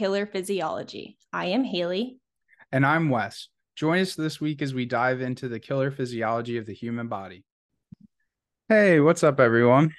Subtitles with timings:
[0.00, 1.18] This is Killer Physiology.
[1.30, 2.20] I am Haley.
[2.72, 3.48] And I'm Wes.
[3.76, 7.44] Join us this week as we dive into the killer physiology of the human body.
[8.70, 9.92] Hey, what's up, everyone?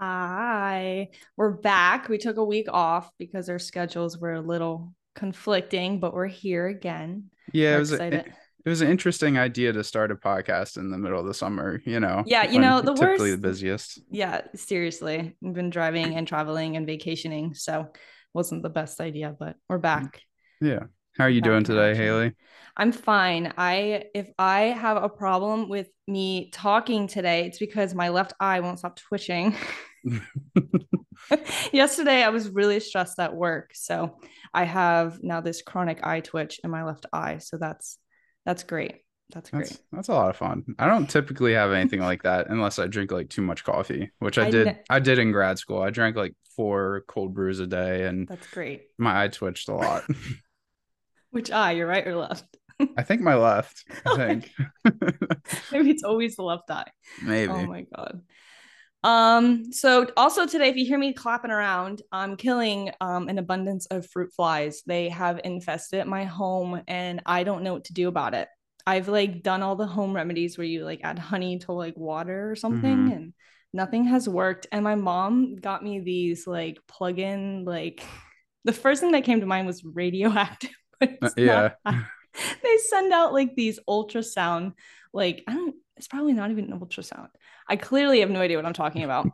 [0.00, 1.10] Hi.
[1.36, 2.08] We're back.
[2.08, 6.66] We took a week off because our schedules were a little conflicting, but we're here
[6.68, 7.30] again.
[7.52, 8.26] Yeah, We're it was, a, it,
[8.64, 11.82] it was an interesting idea to start a podcast in the middle of the summer,
[11.84, 12.22] you know.
[12.24, 14.00] Yeah, you know, the typically worst- the busiest.
[14.10, 15.36] Yeah, seriously.
[15.42, 17.88] We've been driving and traveling and vacationing, so
[18.36, 19.82] wasn't the best idea, but we're mm.
[19.82, 20.20] back.
[20.60, 20.84] Yeah.
[21.16, 22.04] How are you Back doing today, action.
[22.04, 22.32] Haley?
[22.76, 23.54] I'm fine.
[23.56, 28.60] I if I have a problem with me talking today, it's because my left eye
[28.60, 29.56] won't stop twitching.
[31.72, 34.18] Yesterday I was really stressed at work, so
[34.52, 37.38] I have now this chronic eye twitch in my left eye.
[37.38, 37.98] So that's
[38.44, 38.96] that's great.
[39.32, 39.68] That's great.
[39.68, 40.64] That's that's a lot of fun.
[40.78, 44.38] I don't typically have anything like that unless I drink like too much coffee, which
[44.38, 44.78] I, I did.
[44.88, 45.82] I did in grad school.
[45.82, 48.84] I drank like four cold brews a day, and That's great.
[48.98, 50.04] my eye twitched a lot.
[51.30, 52.56] Which eye, your right or left?
[52.96, 53.84] I think my left.
[54.06, 54.52] I Oh think
[55.72, 56.90] Maybe it's always the left eye.
[57.22, 57.52] maybe.
[57.52, 58.22] Oh my god.
[59.04, 63.86] Um, so also today, if you hear me clapping around, I'm killing um an abundance
[63.86, 64.82] of fruit flies.
[64.86, 68.48] They have infested my home and I don't know what to do about it.
[68.86, 72.50] I've like done all the home remedies where you like add honey to like water
[72.50, 73.12] or something Mhm.
[73.16, 73.34] and
[73.72, 74.66] nothing has worked.
[74.70, 78.02] And my mom got me these like plug-in like
[78.64, 80.70] the first thing that came to mind was radioactive.
[81.02, 81.70] Uh, yeah.
[81.84, 81.94] not.
[82.62, 84.72] they send out like these ultrasound
[85.12, 87.28] like I don't it's probably not even an ultrasound.
[87.68, 89.28] I clearly have no idea what I'm talking about.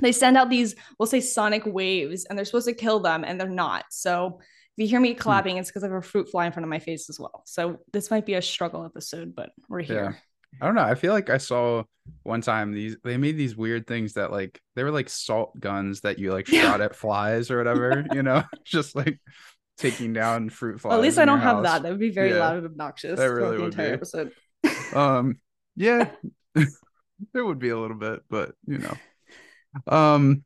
[0.00, 3.38] they send out these, we'll say sonic waves, and they're supposed to kill them, and
[3.38, 3.84] they're not.
[3.90, 4.40] So
[4.76, 5.04] if you hear Hmm.
[5.04, 7.18] me clapping, it's because I have a fruit fly in front of my face as
[7.18, 7.42] well.
[7.46, 10.16] So this might be a struggle episode, but we're here.
[10.16, 10.58] Yeah.
[10.62, 10.82] I don't know.
[10.82, 11.82] I feel like I saw
[12.22, 16.00] one time these they made these weird things that like they were like salt guns
[16.02, 19.20] that you like shot at flies or whatever, you know, just like
[19.76, 20.90] taking down fruit flies.
[20.90, 21.82] Well, at least I don't have that.
[21.82, 22.38] That would be very Yeah.
[22.38, 23.94] loud and obnoxious That throughout really the would entire be.
[23.94, 24.32] episode.
[24.94, 25.38] Um
[25.74, 26.10] yeah.
[26.54, 26.68] it
[27.34, 28.94] would be a little bit, but you know.
[29.86, 30.44] Um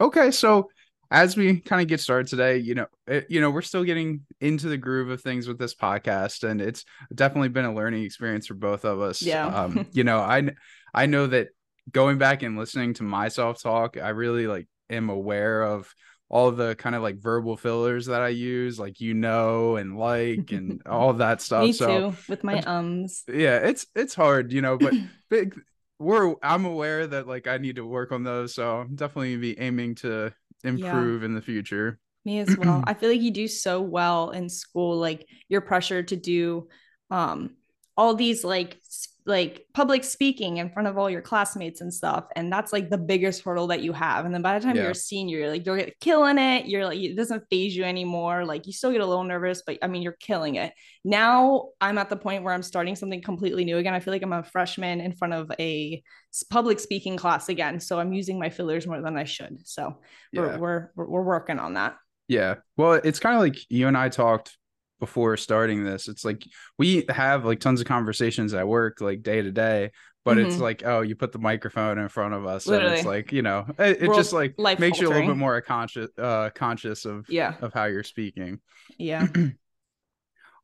[0.00, 0.70] okay, so
[1.12, 4.22] as we kind of get started today, you know, it, you know, we're still getting
[4.40, 8.46] into the groove of things with this podcast and it's definitely been a learning experience
[8.46, 9.20] for both of us.
[9.20, 9.46] Yeah.
[9.46, 10.50] Um you know, I
[10.94, 11.48] I know that
[11.90, 15.92] going back and listening to myself talk, I really like am aware of
[16.30, 20.50] all the kind of like verbal fillers that I use, like you know and like
[20.50, 21.64] and all that stuff.
[21.64, 23.24] Me so too, with my ums.
[23.28, 24.94] yeah it's it's hard you know but
[25.28, 25.60] big
[25.98, 29.58] we're i'm aware that like i need to work on those so i'm definitely be
[29.60, 30.32] aiming to
[30.64, 32.82] improve in the future Me as well.
[32.86, 34.96] I feel like you do so well in school.
[34.96, 36.68] Like you're pressured to do
[37.10, 37.56] um
[37.96, 38.78] all these like
[39.24, 42.24] like public speaking in front of all your classmates and stuff.
[42.34, 44.24] And that's like the biggest hurdle that you have.
[44.24, 44.82] And then by the time Yeah.
[44.82, 46.66] you're a senior, you're like you're killing it.
[46.66, 48.44] You're like it doesn't faze you anymore.
[48.44, 50.72] Like you still get a little nervous, but I mean you're killing it.
[51.04, 53.94] Now I'm at the point where I'm starting something completely new again.
[53.94, 56.02] I feel like I'm a freshman in front of a
[56.50, 57.78] public speaking class again.
[57.80, 59.66] So I'm using my fillers more than I should.
[59.68, 60.00] So
[60.32, 61.96] yeah we're we're, we're working on that.
[62.28, 64.56] yeah well it's kind of like you and i talked
[65.02, 66.46] before starting this it's like
[66.78, 69.90] we have like tons of conversations at work like day to day
[70.24, 70.60] but it's Mhm.
[70.60, 73.66] like oh you put the microphone in front of us and it's like you know
[73.80, 77.54] it, it just like makes you a little bit more conscious uh conscious of Yeah.
[77.60, 78.60] of how you're speaking
[78.96, 79.26] Yeah.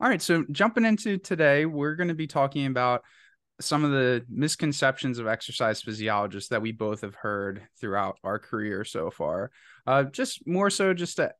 [0.00, 3.03] All right, so jumping into today, we're going to be talking about
[3.60, 8.84] some of the misconceptions of exercise physiologists that we both have heard throughout our career
[8.84, 9.50] so far.
[9.88, 11.32] Uh, just more so, just to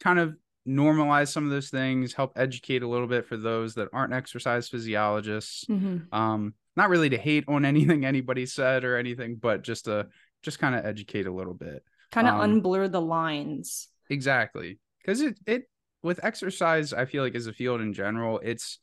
[0.00, 0.34] kind of
[0.68, 4.68] normalize some of those things, help educate a little bit for those that aren't exercise
[4.68, 5.64] physiologists.
[5.64, 6.12] Mhm.
[6.12, 10.08] Um, not really to hate on anything anybody said or anything, but just to
[10.42, 11.82] just kind of educate a little bit.
[12.12, 13.88] Kind of Um, unblur the lines.
[14.10, 14.78] Exactly.
[15.00, 15.68] Because it it
[16.02, 18.78] with exercise, I feel like as a field in general, it's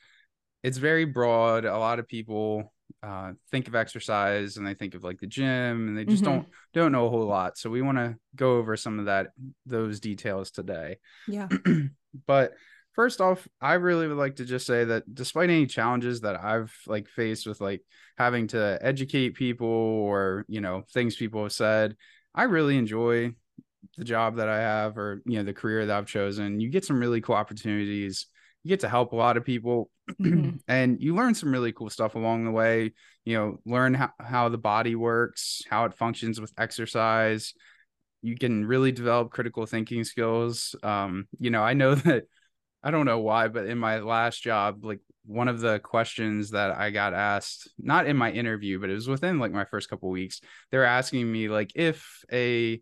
[0.64, 1.66] it's very broad.
[1.66, 2.74] A lot of people
[3.04, 6.26] uh think of exercise and they think of like the gym and they just Mhm.
[6.26, 7.58] don't don't know a whole lot.
[7.58, 9.28] So we want to go over some of that
[9.66, 10.98] those details today.
[11.28, 11.48] Yeah.
[12.28, 12.54] but
[12.94, 16.74] first off, I really would like to just say that despite any challenges that I've
[16.88, 17.82] like faced with like
[18.18, 21.96] having to educate people or, you know, things people have said,
[22.34, 23.34] I really enjoy
[23.98, 26.60] the job that I have or, you know, the career that I've chosen.
[26.60, 28.28] You get some really cool opportunities.
[28.66, 30.60] You get to help a lot of people Mhm.
[30.68, 32.94] and you learn some really cool stuff along the way.
[33.26, 37.54] You know, learn how, how the body works, how it functions with exercise.
[38.24, 40.76] You can really develop critical thinking skills.
[40.82, 42.24] Um, you know, I know that
[42.84, 46.76] I don't know why, but in my last job, like one of the questions that
[46.78, 50.10] I got asked, not in my interview, but it was within like my first couple
[50.10, 50.42] weeks,
[50.72, 52.82] they were asking me like if a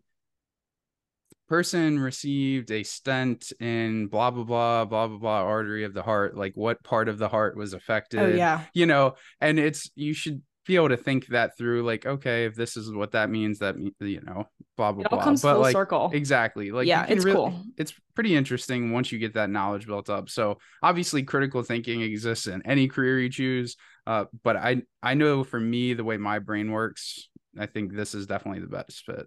[1.54, 6.36] person received a stent in blah blah blah blah blah blah artery of the heart
[6.36, 8.62] like what part of the heart was affected oh yeah.
[8.74, 9.14] you know?
[9.40, 12.92] And it's you should be able to think that through like okay if this is
[12.92, 15.24] what that means that you know blah blah it all blah.
[15.24, 16.10] comes but full like circle.
[16.12, 16.72] exactly.
[16.72, 17.62] Like yeah it's really, cool.
[17.76, 20.28] it's pretty interesting once you get that knowledge built up.
[20.28, 25.44] So obviously critical thinking exists in any career you choose uh, but i i know
[25.44, 27.28] for me the way my brain works
[27.58, 29.26] i think this is definitely the best fit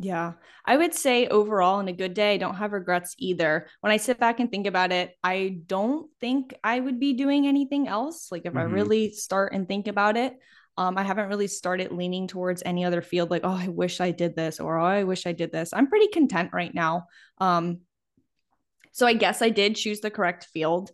[0.00, 0.34] yeah.
[0.64, 3.66] I would say overall, in a good day, I don't have regrets either.
[3.80, 7.48] When I sit back and think about it, I don't think I would be doing
[7.48, 8.30] anything else.
[8.30, 8.58] Like if mm-hmm.
[8.58, 10.38] I really start and think about it,
[10.76, 14.12] um, I haven't really started leaning towards any other field like, oh, I wish I
[14.12, 15.70] did this or oh, I wish I did this.
[15.72, 17.06] I'm pretty content right now.
[17.38, 17.80] Um,
[18.92, 20.92] so I guess I did choose the correct field.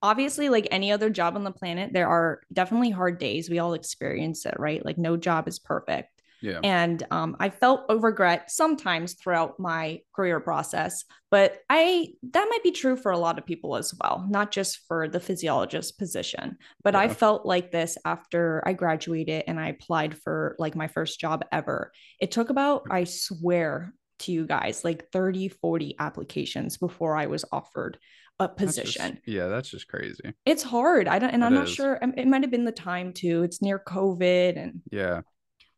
[0.00, 3.50] Obviously, like any other job on the planet, there are definitely hard days.
[3.50, 4.84] We all experience it, right?
[4.84, 6.21] Like no job is perfect.
[6.42, 6.60] Yeah.
[6.62, 12.62] And um, I felt a regret sometimes throughout my career process, but I that might
[12.62, 16.58] be true for a lot of people as well, not just for the physiologist position.
[16.82, 17.00] But yeah.
[17.00, 21.44] I felt like this after I graduated and I applied for like my first job
[21.52, 21.92] ever.
[22.20, 27.44] It took about, I swear to you guys, like 30, 40 applications before I was
[27.52, 27.98] offered
[28.38, 29.02] a position.
[29.02, 30.34] That's just, yeah, that's just crazy.
[30.44, 31.08] It's hard.
[31.08, 31.98] I don't, and it I'm not sure.
[32.16, 33.42] It might have been the time too.
[33.42, 35.20] It's near COVID, and yeah,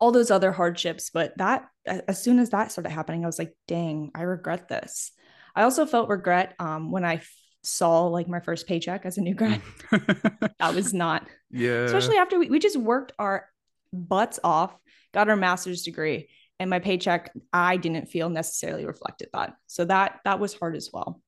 [0.05, 1.09] all those other hardships.
[1.09, 5.13] But that, as soon as that started happening, I was like, dang, I regret this.
[5.57, 7.31] I also felt regret um, when I f-
[7.63, 9.63] saw like my first paycheck as a new grad.
[9.91, 11.85] that was not, yeah.
[11.85, 13.49] Especially after we, we just worked our
[13.95, 14.77] butts off,
[15.15, 16.29] got our master's degree,
[16.61, 19.55] and my paycheck, I didn't feel necessarily reflected that.
[19.69, 21.23] So that that was hard as well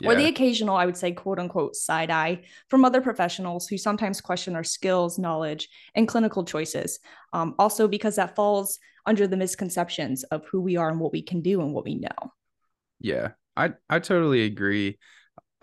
[0.00, 0.10] yeah.
[0.10, 4.20] or the occasional, I would say, quote unquote, side eye from other professionals who sometimes
[4.20, 6.98] question our skills, knowledge, and clinical choices.
[7.32, 11.22] Um, also, because that falls under the misconceptions of who we are and what we
[11.22, 12.32] can do and what we know.
[13.00, 14.98] Yeah, I, I totally agree.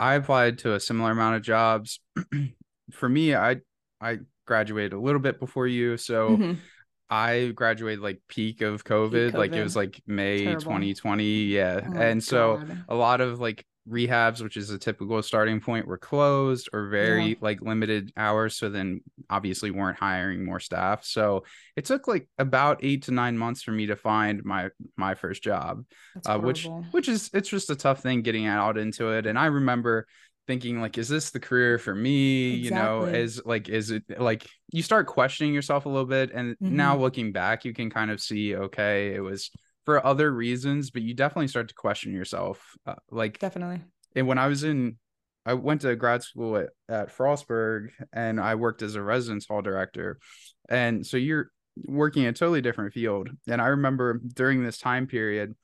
[0.00, 2.00] I applied to a similar amount of jobs.
[2.92, 3.56] For me, I
[4.00, 6.52] I graduated a little bit before you, so mm-hmm.
[7.10, 9.38] I graduated like peak of COVID, peak COVID.
[9.38, 10.62] like it was like May Terrible.
[10.62, 11.24] 2020.
[11.44, 11.80] Yeah.
[11.84, 12.84] Oh and so God.
[12.88, 17.30] a lot of like rehabs, which is a typical starting point, were closed or very
[17.30, 17.34] yeah.
[17.40, 18.56] like limited hours.
[18.56, 19.00] So then
[19.30, 21.04] obviously weren't hiring more staff.
[21.04, 21.44] So
[21.76, 25.42] it took like about eight to nine months for me to find my my first
[25.42, 25.84] job.
[26.26, 29.26] Uh, which which is it's just a tough thing getting out into it.
[29.26, 30.06] And I remember
[30.48, 32.64] thinking like is this the career for me exactly.
[32.64, 36.54] you know is like is it like you start questioning yourself a little bit and
[36.54, 36.74] mm-hmm.
[36.74, 39.50] now looking back you can kind of see okay it was
[39.88, 42.76] for other reasons, but you definitely start to question yourself.
[42.84, 43.80] Uh, like definitely.
[44.14, 44.98] And when I was in,
[45.46, 49.62] I went to grad school at, at Frostburg and I worked as a residence hall
[49.62, 50.18] director.
[50.68, 51.50] And so you're
[51.86, 53.30] working a totally different field.
[53.48, 55.54] And I remember during this time period,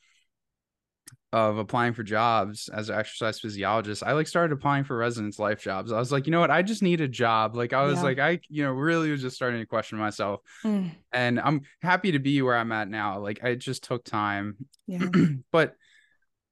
[1.34, 5.60] of applying for jobs as an exercise physiologist, I like started applying for residence life
[5.60, 5.90] jobs.
[5.90, 6.52] I was like, you know what?
[6.52, 7.56] I just need a job.
[7.56, 8.02] Like I was yeah.
[8.04, 10.42] like, I, you know, really was just starting to question myself.
[10.62, 10.92] Mm.
[11.10, 13.18] And I'm happy to be where I'm at now.
[13.18, 14.58] Like I just took time.
[14.86, 15.06] Yeah.
[15.50, 15.74] but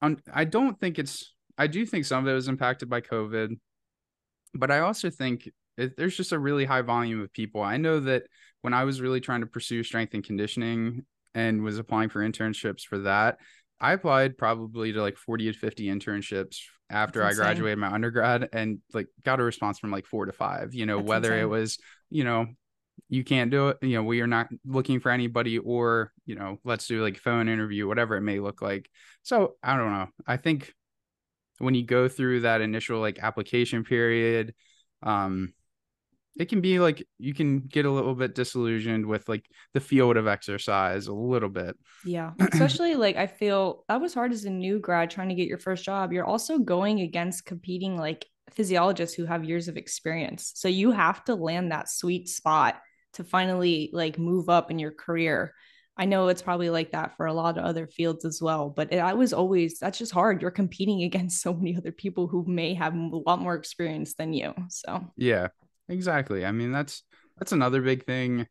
[0.02, 3.56] um, I don't think it's, I do think some of it was impacted by COVID.
[4.52, 7.62] But I also think it, there's just a really high volume of people.
[7.62, 8.24] I know that
[8.62, 11.06] when I was really trying to pursue strength and conditioning
[11.36, 13.38] and was applying for internships for that,
[13.82, 18.78] I applied probably to like 40 to 50 internships after I graduated my undergrad and
[18.94, 21.42] like got a response from like four to five, you know, That's whether insane.
[21.42, 22.46] it was, you know,
[23.08, 26.58] you can't do it, you know, we are not looking for anybody or, you know,
[26.64, 28.88] let's do like phone interview, whatever it may look like.
[29.24, 30.08] So I don't know.
[30.28, 30.72] I think
[31.58, 34.54] when you go through that initial like application period,
[35.02, 35.54] um,
[36.38, 40.16] it can be like you can get a little bit disillusioned with like the field
[40.16, 41.76] of exercise a little bit.
[42.04, 42.32] Yeah.
[42.52, 45.58] Especially like I feel that was hard as a new grad trying to get your
[45.58, 46.12] first job.
[46.12, 50.52] You're also going against competing like physiologists who have years of experience.
[50.54, 52.80] So you have to land that sweet spot
[53.14, 55.54] to finally like move up in your career.
[55.96, 58.92] I know it's probably like that for a lot of other fields as well, but
[58.92, 60.40] it, I was always that's just hard.
[60.40, 64.32] You're competing against so many other people who may have a lot more experience than
[64.32, 64.54] you.
[64.68, 65.48] So, yeah,
[65.88, 66.44] Exactly.
[66.44, 67.02] I mean, that's
[67.38, 68.46] that's another big thing.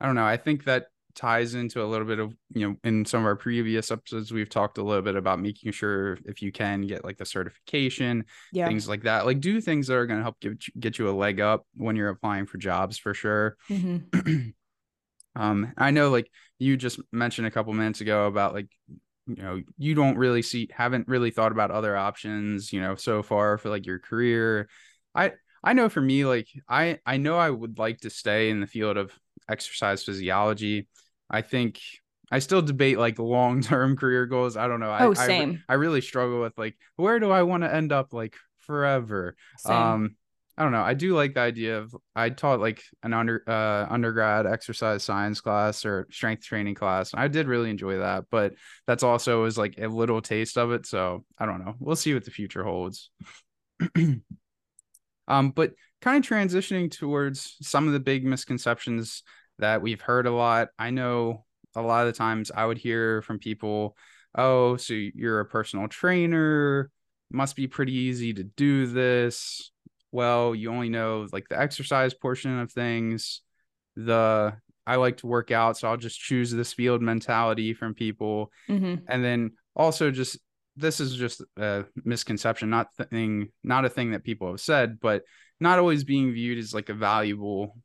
[0.00, 0.26] I don't know.
[0.26, 3.36] I think that ties into a little bit of you know in some of our
[3.36, 7.16] previous episodes we've talked a little bit about making sure if you can get like
[7.18, 8.66] the certification yeah.
[8.66, 11.12] things like that like do things that are going to help give, get you a
[11.12, 14.50] leg up when you're applying for jobs for sure mm-hmm.
[15.40, 18.68] um i know like you just mentioned a couple minutes ago about like
[19.26, 23.22] you know you don't really see haven't really thought about other options you know so
[23.22, 24.68] far for like your career
[25.14, 25.32] i
[25.62, 28.66] I know for me, like I I know I would like to stay in the
[28.66, 29.12] field of
[29.48, 30.88] exercise physiology.
[31.28, 31.80] I think
[32.30, 34.56] I still debate like long term career goals.
[34.56, 34.96] I don't know.
[34.98, 35.62] Oh, I, same.
[35.68, 39.36] I, I really struggle with like where do I want to end up like forever.
[39.58, 39.76] Same.
[39.76, 40.16] Um,
[40.56, 40.82] I don't know.
[40.82, 45.40] I do like the idea of I taught like an under uh undergrad exercise science
[45.40, 47.12] class or strength training class.
[47.14, 48.54] I did really enjoy that, but
[48.86, 50.86] that's also is like a little taste of it.
[50.86, 51.74] So I don't know.
[51.78, 53.10] We'll see what the future holds.
[55.30, 55.72] um, but
[56.02, 59.22] kind of transitioning towards some of the big misconceptions
[59.58, 60.68] that we've heard a lot.
[60.78, 61.44] I know
[61.76, 63.96] a lot of the times I would hear from people,
[64.34, 66.90] oh, so you're a personal trainer,
[67.30, 69.70] must be pretty easy to do this.
[70.10, 73.42] Well, you only know like the exercise portion of things.
[73.94, 74.54] The
[74.86, 78.50] I like to work out, so I'll just choose this field mentality from people.
[78.68, 79.02] Mhm.
[79.06, 80.38] And then also just
[80.76, 85.22] this is just a misconception, not thing, not a thing that people have said, but
[85.58, 87.76] not always being viewed as like a valuable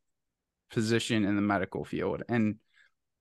[0.71, 2.23] position in the medical field.
[2.29, 2.55] And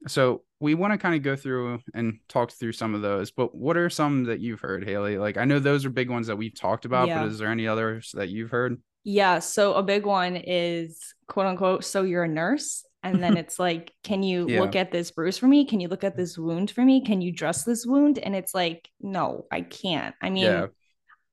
[0.06, 3.30] so we want to kind of go through and talk through some of those.
[3.30, 5.18] But what are some that you've heard, Haley?
[5.18, 7.22] Like I know those are big ones that we've talked about, Yeah.
[7.22, 8.80] but is there any others that you've heard?
[9.02, 9.38] Yeah.
[9.40, 12.84] So a big one is quote unquote, so you're a nurse.
[13.04, 14.60] And then it's like, can you Yeah.
[14.60, 15.66] look at this bruise for me?
[15.66, 17.04] Can you look at this wound for me?
[17.04, 18.18] Can you dress this wound?
[18.18, 20.14] And it's like, no, I can't.
[20.20, 20.66] I mean, Yeah.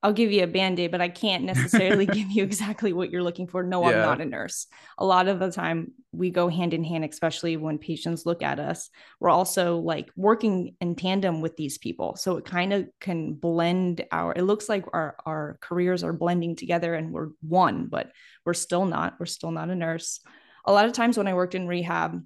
[0.04, 3.46] I'll give you a band-aid, but I can't necessarily give you exactly what you're looking
[3.48, 3.62] for.
[3.62, 4.66] No, I'm not a nurse.
[4.98, 8.60] A lot of the time we go hand in hand, especially when patients look at
[8.60, 8.90] us.
[9.20, 12.16] We're also like working in tandem with these people.
[12.16, 16.56] So it kind of can blend our, it looks like our our careers are blending
[16.56, 18.12] together and we're one, but
[18.44, 19.18] we're still not.
[19.20, 20.20] We're still not a nurse.
[20.65, 22.22] A lot of times when I worked in rehab,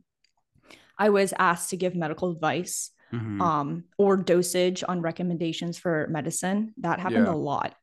[0.98, 3.42] I was asked to give medical advice Mhm.
[3.42, 6.74] um, or dosage on recommendations for medicine.
[6.78, 7.34] That happened Yeah.
[7.34, 7.76] a lot.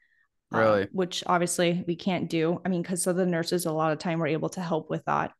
[0.54, 0.88] uh, Really?
[0.92, 2.60] which obviously we can't do.
[2.62, 5.02] I mean, because so the nurses a lot of time were able to help with
[5.06, 5.32] that.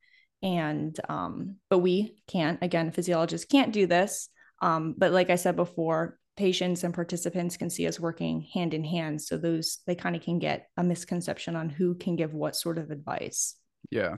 [0.42, 4.31] And um, but we can't, again, physiologists can't do this.
[4.62, 8.85] Um, but like I said before, patients and participants can see us working hand in
[8.85, 9.21] hand.
[9.21, 12.78] So those they kind of can get a misconception on who can give what sort
[12.78, 13.54] of advice
[13.90, 14.16] Yeah.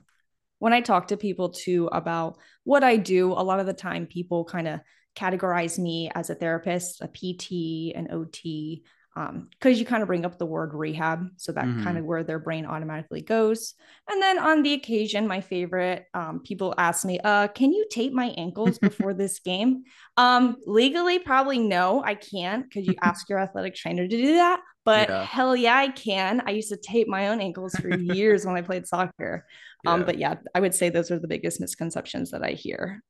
[0.59, 4.07] When I talk to people too about what I do, a lot of the time
[4.07, 4.79] people kind of
[5.15, 8.83] categorize me as a therapist, a PT, an OT,
[9.15, 11.27] because you kind of bring up the word rehab.
[11.37, 11.77] So that Mhm.
[11.77, 13.73] kind of where their brain automatically goes.
[14.09, 18.11] And then on the occasion, my favorite, um, people ask me, uh, can you tape
[18.11, 19.83] my ankles before this game?
[20.17, 22.69] Um, legally, probably no, I can't.
[22.71, 24.59] Could you ask your athletic trainer to do that?
[24.85, 25.27] But Yeah.
[25.31, 26.41] hell yeah, I can.
[26.45, 29.45] I used to tape my own ankles for years when I played soccer.
[29.87, 30.05] Um, Yeah.
[30.05, 33.01] but yeah, I would say those are the biggest misconceptions that I hear.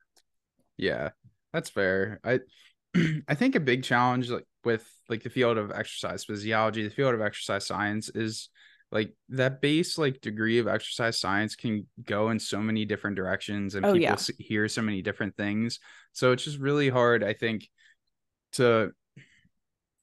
[0.77, 1.09] Yeah,
[1.53, 2.19] that's fair.
[2.23, 2.39] I
[3.27, 7.13] I think a big challenge like with like the field of exercise physiology, the field
[7.13, 8.49] of exercise science is
[8.91, 13.75] like that base like degree of exercise science can go in so many different directions
[13.75, 14.15] and Oh, people yeah.
[14.37, 15.79] hear so many different things.
[16.13, 17.67] So it's just really hard I think
[18.53, 18.91] to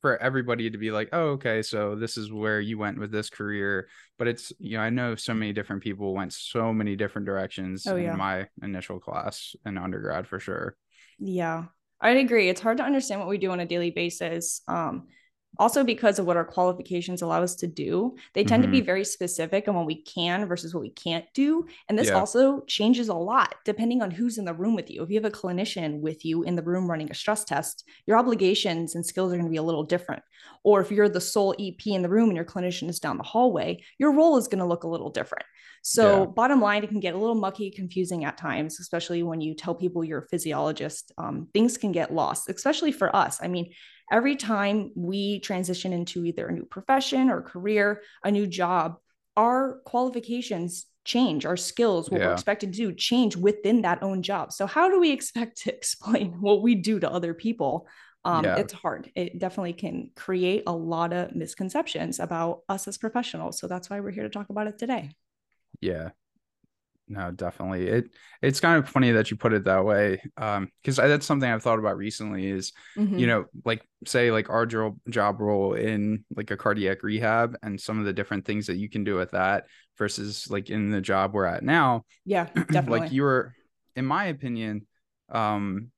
[0.03, 3.31] for everybody to be like, "Oh, okay, so this is where you went with this
[3.31, 7.27] career." But it's, you know, I know so many different people went so many different
[7.27, 8.17] directions Oh, in yeah.
[8.17, 10.77] my initial class in undergrad for sure.
[11.19, 11.65] Yeah,
[12.01, 12.49] I'd agree.
[12.49, 14.61] It's hard to understand what we do on a daily basis.
[14.69, 15.07] Um,
[15.59, 19.05] also because of what our qualifications allow us to do, they tend to be very
[19.05, 21.67] specific on what we can versus what we can't do.
[21.89, 22.15] And this Yeah.
[22.15, 25.03] also changes a lot depending on who's in the room with you.
[25.03, 28.17] If you have a clinician with you in the room running a stress test, your
[28.17, 30.23] obligations and skills are going to be a little different.
[30.65, 33.23] Or if you're the sole EP in the room and your clinician is down the
[33.23, 35.45] hallway, your role is going to look a little different.
[35.83, 36.27] So, Yeah.
[36.27, 39.75] bottom line, it can get a little mucky, confusing at times, especially when you tell
[39.75, 41.13] people you're a physiologist.
[41.19, 43.41] Um, things can get lost, especially for us.
[43.43, 43.73] I mean,
[44.13, 48.99] every time we transition into either a new profession or career, a new job,
[49.37, 54.53] our qualifications change, our skills, what we're expected to do change within that own job.
[54.53, 57.89] So, how do we expect to explain what we do to other people?
[58.25, 58.57] Um, Yeah.
[58.59, 59.11] It's hard.
[59.17, 63.59] It definitely can create a lot of misconceptions about us as professionals.
[63.59, 65.11] So, that's why we're here to talk about it today.
[65.81, 66.11] Yeah.
[67.09, 67.89] No, definitely.
[67.89, 68.05] It
[68.41, 70.23] it's kind of funny that you put it that way.
[70.37, 73.19] Um, because that's something I've thought about recently is, Mhm.
[73.19, 77.79] you know, like say like our job job role in like a cardiac rehab and
[77.81, 79.67] some of the different things that you can do with that
[79.99, 82.05] versus like in the job we're at now.
[82.25, 83.01] yeah, definitely.
[83.01, 83.55] like you're
[83.97, 84.87] in my opinion,
[85.29, 85.91] um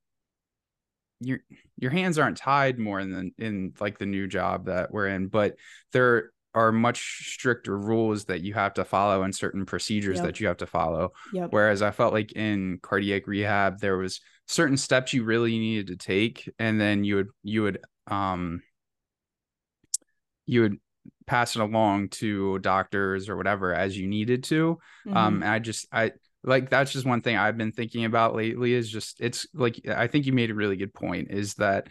[1.20, 1.38] your
[1.78, 5.28] your hands aren't tied more in the in like the new job that we're in,
[5.28, 5.54] but
[5.92, 10.26] there are much stricter rules that you have to follow and certain procedures Yep.
[10.26, 11.12] that you have to follow.
[11.32, 11.52] Yep.
[11.52, 15.96] Whereas I felt like in cardiac rehab, there was certain steps you really needed to
[15.96, 18.62] take, and then you would you would um
[20.46, 20.78] you would
[21.26, 24.78] pass it along to doctors or whatever as you needed to.
[25.10, 28.74] Um, and I just I like that's just one thing I've been thinking about lately
[28.74, 31.88] is just it's like I think you made a really good point is that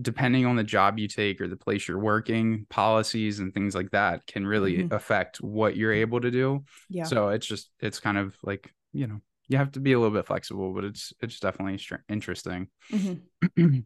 [0.00, 3.90] depending on the job you take or the place you're working, policies and things like
[3.92, 4.94] that can really mm-hmm.
[4.94, 6.64] affect what you're able to do.
[6.88, 7.04] Yeah.
[7.04, 10.14] So it's just it's kind of like, you know, you have to be a little
[10.14, 12.68] bit flexible, but it's it's definitely interesting.
[12.92, 13.78] Mm-hmm.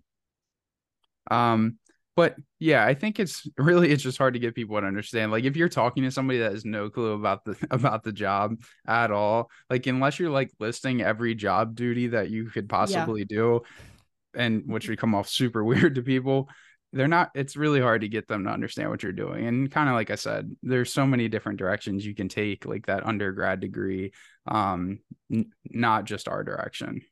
[1.30, 1.78] um
[2.16, 5.44] but yeah i think it's really it's just hard to get people to understand like
[5.44, 9.10] if you're talking to somebody that has no clue about the about the job at
[9.10, 13.36] all like unless you're like listing every job duty that you could possibly yeah.
[13.36, 13.60] do
[14.34, 16.48] and which would come off super weird to people
[16.92, 19.46] they're not it's really hard to get them to understand what you're doing.
[19.46, 22.86] And kind of like i said there's so many different directions you can take like
[22.86, 24.12] that undergrad degree
[24.46, 25.00] um
[25.32, 27.02] n- not just our direction.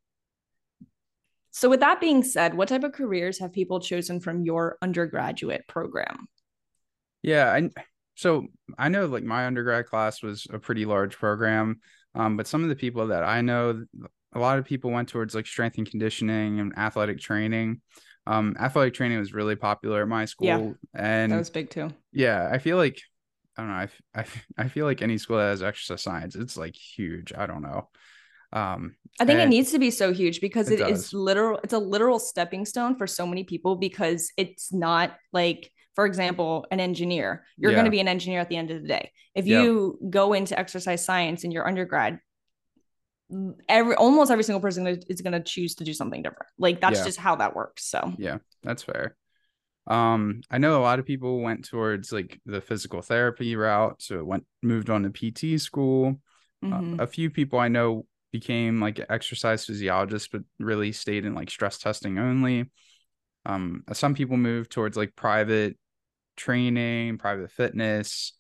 [1.51, 5.67] So with that being said what type of careers have people chosen from your undergraduate
[5.69, 6.29] program?
[7.23, 7.71] Yeah i
[8.17, 8.47] so
[8.79, 11.81] i know like my undergrad class was a pretty large program
[12.15, 13.85] um, but some of the people that i know
[14.35, 17.81] a lot of people went towards like strength and conditioning and athletic training.
[18.27, 21.91] Um, athletic training was really popular at my school, yeah, and that was big too.
[22.13, 23.01] Yeah, I feel like
[23.57, 23.75] I don't know.
[23.75, 24.25] I, I,
[24.59, 27.33] I feel like any school that has exercise science, it's like huge.
[27.37, 27.89] I don't know.
[28.53, 31.59] Um, I think it needs to be so huge because it, it is literal.
[31.65, 36.67] It's a literal stepping stone for so many people because it's not like, for example,
[36.71, 37.45] an engineer.
[37.57, 37.77] You're yeah.
[37.77, 39.11] going to be an engineer at the end of the day.
[39.35, 42.21] If you go into exercise science in your undergrad,
[43.69, 46.51] every almost every single person is going to choose to do something different.
[46.59, 47.05] Like that's yeah.
[47.05, 47.85] just how that works.
[47.85, 49.17] So yeah, that's fair.
[49.87, 54.19] Um, I know a lot of people went towards like the physical therapy route, so
[54.19, 56.21] it went moved on to PT school.
[56.63, 57.01] Uh, mm-hmm.
[57.01, 61.51] Uh, a few people I know became like exercise physiologists, but really stayed in like
[61.51, 62.71] stress testing only.
[63.47, 65.77] Um, some people moved towards like private
[66.37, 68.35] training, private fitness.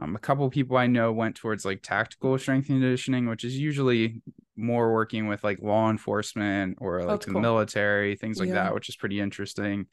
[0.00, 3.56] Um, a couple people I know went towards like tactical strength and conditioning, which is
[3.56, 4.22] usually
[4.56, 7.40] more working with like law enforcement or like That's the cool.
[7.40, 8.54] military, things like yeah.
[8.54, 9.86] that, which is pretty interesting.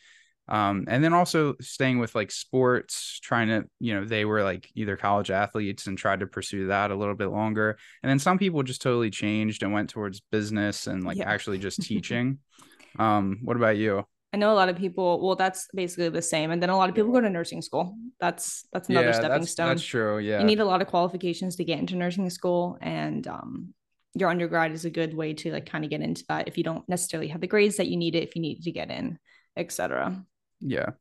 [0.47, 4.69] Um, and then also staying with like sports, trying to, you know, they were like
[4.75, 7.77] either college athletes and tried to pursue that a little bit longer.
[8.03, 11.29] And then some people just totally changed and went towards business and like yeah.
[11.29, 12.39] actually just teaching.
[12.99, 14.05] um, what about you?
[14.33, 15.25] I know a lot of people.
[15.25, 17.97] Well, that's basically the same, and then a lot of people go to nursing school.
[18.19, 19.67] That's that's another yeah, stepping that's, stone.
[19.67, 20.19] That's true.
[20.19, 23.73] Yeah, you need a lot of qualifications to get into nursing school, and um,
[24.13, 26.63] your undergrad is a good way to like kind of get into that if you
[26.63, 29.19] don't necessarily have the grades that you need it if you need to get in,
[29.57, 30.23] etc.
[30.59, 30.91] Yeah.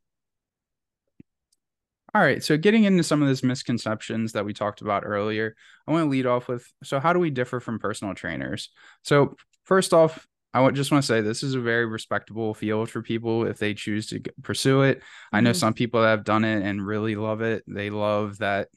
[2.12, 5.54] All right, so getting into some of these misconceptions that we talked about earlier,
[5.86, 8.70] I want to lead off with so how do we differ from personal trainers?
[9.04, 13.02] So first off, I just want to say this is a very respectable field for
[13.02, 14.98] people if they choose to pursue it.
[14.98, 15.36] Mm-hmm.
[15.36, 15.58] I know mm-hmm.
[15.58, 17.64] some people that have done it and really love it.
[17.66, 18.68] They love that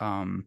[0.00, 0.46] um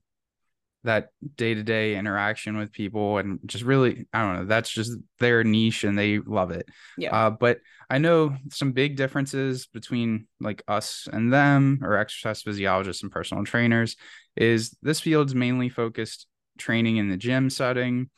[0.83, 5.83] that day-to-day interaction with people and just really I don't know, that's just their niche
[5.83, 6.67] and they love it.
[6.97, 7.15] Yeah.
[7.15, 13.01] Uh, but I know some big differences between like us and them or exercise physiologists
[13.01, 13.95] and personal trainers
[14.35, 18.09] is this field's mainly focused training in the gym setting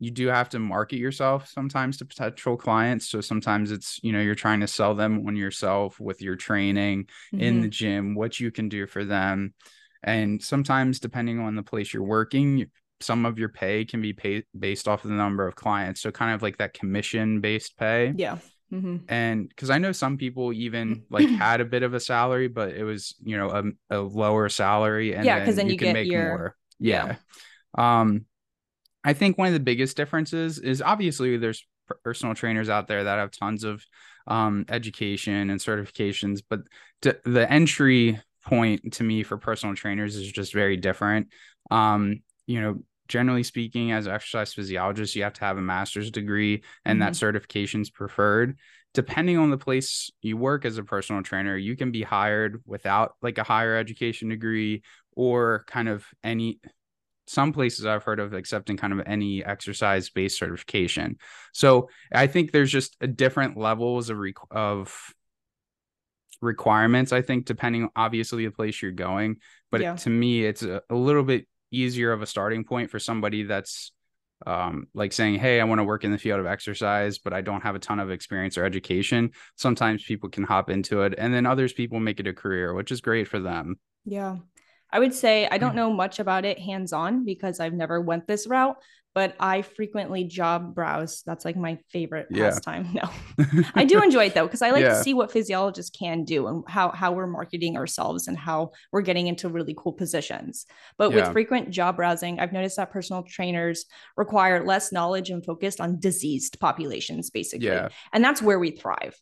[0.00, 3.06] you do have to market yourself sometimes to potential clients.
[3.06, 7.04] So sometimes it's, you know, you're trying to sell them on yourself with your training
[7.32, 7.40] mm-hmm.
[7.40, 9.52] in the gym, what you can do for them.
[10.02, 14.44] And sometimes, depending on the place you're working, some of your pay can be paid
[14.58, 16.00] based off of the number of clients.
[16.00, 18.14] So kind of like that commission based pay.
[18.16, 18.38] Yeah.
[18.72, 18.96] Mm-hmm.
[19.08, 22.70] And because I know some people even like had a bit of a salary, but
[22.70, 25.12] it was, you know, a, a lower salary.
[25.12, 26.28] And yeah, because then, then, you, you can make your...
[26.28, 26.56] more.
[26.78, 27.16] Yeah.
[27.76, 28.00] yeah.
[28.00, 28.24] Um,
[29.04, 31.66] I think one of the biggest differences is obviously there's
[32.04, 33.84] personal trainers out there that have tons of
[34.26, 36.60] um, education and certifications, but
[37.02, 41.28] the entry point to me for personal trainers is just very different.
[41.70, 46.10] Um, you know, generally speaking, as an exercise physiologist, you have to have a master's
[46.10, 47.08] degree, and mm-hmm.
[47.08, 48.56] that certification is preferred.
[48.92, 53.14] Depending on the place you work as a personal trainer, you can be hired without
[53.22, 54.82] like a higher education degree
[55.14, 56.60] or kind of any
[57.30, 61.16] some places I've heard of accepting kind of any exercise based certification.
[61.52, 65.14] So I think there's just a different levels of re- of
[66.42, 67.12] requirements.
[67.12, 69.36] I think depending obviously the place you're going,
[69.70, 69.94] but yeah.
[69.96, 73.92] to me it's a, a, little bit easier of a starting point for somebody that's
[74.44, 77.42] um, like saying, "Hey, I want to work in the field of exercise, but I
[77.42, 81.32] don't have a ton of experience or education." Sometimes people can hop into it, and
[81.32, 83.76] then others people make it a career, which is great for them.
[84.04, 84.38] Yeah.
[84.92, 85.76] I would say I don't mm.
[85.76, 88.76] know much about it hands on because I've never went this route,
[89.14, 91.22] but I frequently job browse.
[91.26, 92.44] That's like my favorite Yeah.
[92.44, 92.88] pastime.
[92.94, 93.08] No,
[93.74, 94.90] I do enjoy it though because I like Yeah.
[94.90, 99.02] to see what physiologists can do and how how we're marketing ourselves and how we're
[99.02, 100.66] getting into really cool positions.
[100.98, 101.16] But Yeah.
[101.16, 105.98] with frequent job browsing, I've noticed that personal trainers require less knowledge and focused on
[106.00, 109.14] diseased populations, basically, Yeah, and that's where we thrive.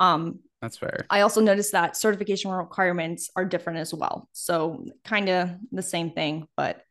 [0.00, 1.06] Um, that's fair.
[1.10, 4.28] I also noticed that certification requirements are different as well.
[4.32, 6.82] So kind of the same thing, but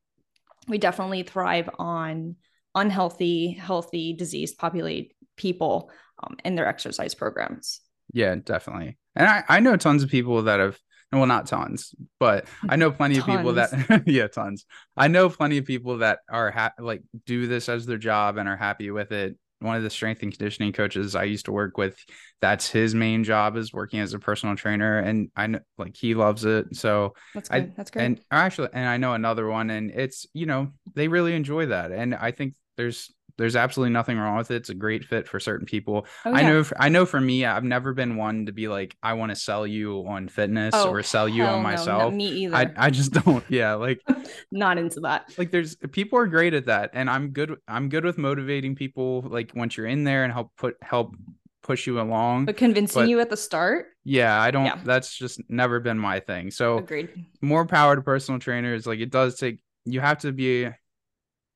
[0.67, 2.35] we definitely thrive on
[2.73, 5.89] unhealthy, healthy, diseased populate people
[6.23, 7.81] um, in their exercise programs.
[8.13, 8.97] Yeah, definitely.
[9.15, 10.77] And I, I know tons of people that have
[11.11, 14.65] well not tons, but I know plenty of people that yeah, tons.
[14.97, 18.49] I know plenty of people that are ha- like do this as their job and
[18.49, 19.37] are happy with it.
[19.59, 21.97] One of the strength and conditioning coaches I used to work with,
[22.41, 26.13] that's his main job is working as a personal trainer and I know like he
[26.13, 26.75] loves it.
[26.75, 27.75] So That's I- good.
[27.75, 28.05] That's great.
[28.05, 31.91] and actually and I know another one and it's you know they really enjoy that
[31.93, 34.55] and I think there's there's absolutely nothing wrong with it.
[34.55, 36.05] It's a great fit for certain people.
[36.25, 36.63] oh, I know.
[36.63, 37.05] For, I know.
[37.05, 40.27] For me, I've never been one to be like, I want to sell you on
[40.29, 42.13] fitness Oh, or sell you on no, myself.
[42.13, 42.55] me either.
[42.55, 43.43] I, I just don't.
[43.49, 44.01] Yeah, like
[44.51, 45.33] not into that.
[45.37, 47.55] like there's people are great at that, and I'm good.
[47.67, 49.21] I'm good with motivating people.
[49.27, 51.13] Like once you're in there and help put help
[51.61, 52.45] push you along.
[52.45, 54.65] But convincing But- you at the start, Yeah, I don't.
[54.65, 54.79] Yeah.
[54.83, 56.51] That's just never been my thing.
[56.51, 57.09] So agreed.
[57.41, 58.85] more power to personal trainers.
[58.85, 59.59] Like it does take.
[59.83, 60.69] You have to be.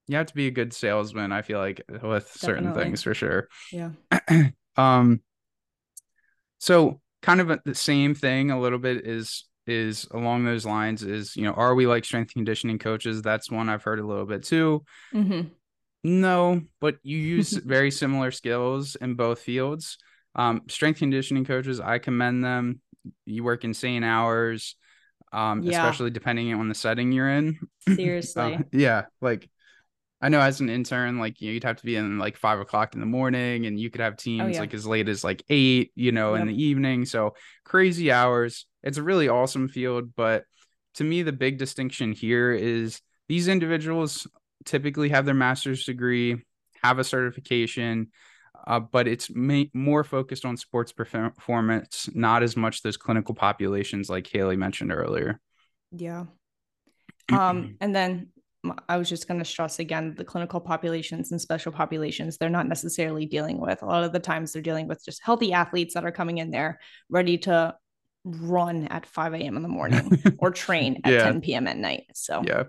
[0.10, 1.32] You have to be a good salesman.
[1.32, 3.48] I feel like with certain things for sure.
[3.72, 3.92] Yeah.
[4.76, 5.22] um
[6.58, 11.36] so kind of the same thing a little bit is is along those lines is
[11.36, 14.44] you know are we like strength conditioning coaches that's one i've heard a little bit
[14.44, 15.42] too hmm
[16.04, 19.98] no but you use very similar skills in both fields
[20.36, 22.82] um strength conditioning coaches i commend them
[23.26, 24.76] you work insane hours
[25.34, 25.70] um Yeah.
[25.70, 27.60] especially depending on the setting you're in
[27.96, 28.56] Seriously.
[28.56, 29.50] uh, yeah, like
[30.22, 33.00] I know as an intern, like you'd have to be in like five o'clock in
[33.00, 34.60] the morning, and you could have teams Oh, yeah.
[34.60, 37.06] like as late as like eight, you know, in the evening.
[37.06, 38.66] So crazy hours.
[38.84, 40.44] It's a really awesome field, but
[40.96, 44.28] to me, the big distinction here is these individuals
[44.66, 46.44] typically have their master's degree,
[46.84, 48.08] have a certification,
[48.68, 54.10] uh, but it's ma- more focused on sports performance, not as much those clinical populations
[54.10, 55.40] like Haley mentioned earlier.
[55.92, 56.26] Yeah.
[57.32, 58.30] Um, and then
[58.90, 62.68] I was just going to stress again the clinical populations and special populations, they're not
[62.68, 63.82] necessarily dealing with.
[63.82, 66.52] A lot of the times they're dealing with just healthy athletes that are coming in
[66.52, 67.74] there ready to
[68.26, 69.56] run at 5 a.m.
[69.56, 71.24] in the morning or train at Yeah.
[71.24, 71.68] 10 p.m.
[71.68, 72.08] at night.
[72.14, 72.64] So, yeah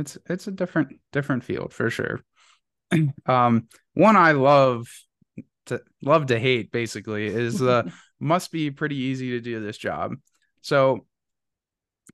[0.00, 2.20] it's it's a different different field for sure
[3.26, 4.88] um one i love
[5.66, 7.82] to love to hate basically is uh
[8.20, 10.14] must be pretty easy to do this job
[10.62, 11.06] so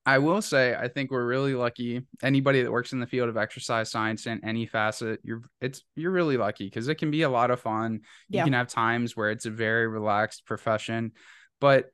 [0.06, 3.36] i will say i think we're really lucky anybody that works in the field of
[3.36, 7.28] exercise science in any facet you're it's you're really lucky because it can be a
[7.28, 11.12] lot of fun you can have times where it's a very relaxed profession
[11.60, 11.90] but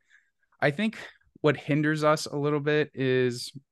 [0.60, 0.96] i think
[1.40, 3.52] what hinders us a little bit is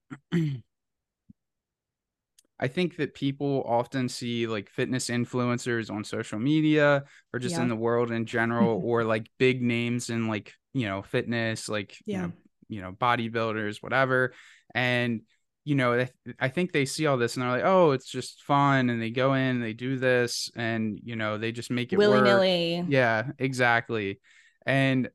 [2.62, 7.62] I think that people often see like fitness influencers on social media or just Yeah.
[7.62, 11.96] in the world in general, or like big names in like, you know, fitness, like,
[12.04, 12.16] Yeah.
[12.16, 12.32] you know,
[12.70, 14.32] you know, bodybuilders, whatever.
[14.74, 15.22] And,
[15.64, 18.42] you know, I, I think they see all this and they're like, oh, it's just
[18.44, 18.88] fun.
[18.88, 21.98] And they go in, and they do this, and, you know, they just make it
[21.98, 22.24] willy work.
[22.24, 22.84] nilly.
[22.88, 24.20] Yeah, exactly.
[24.64, 25.10] And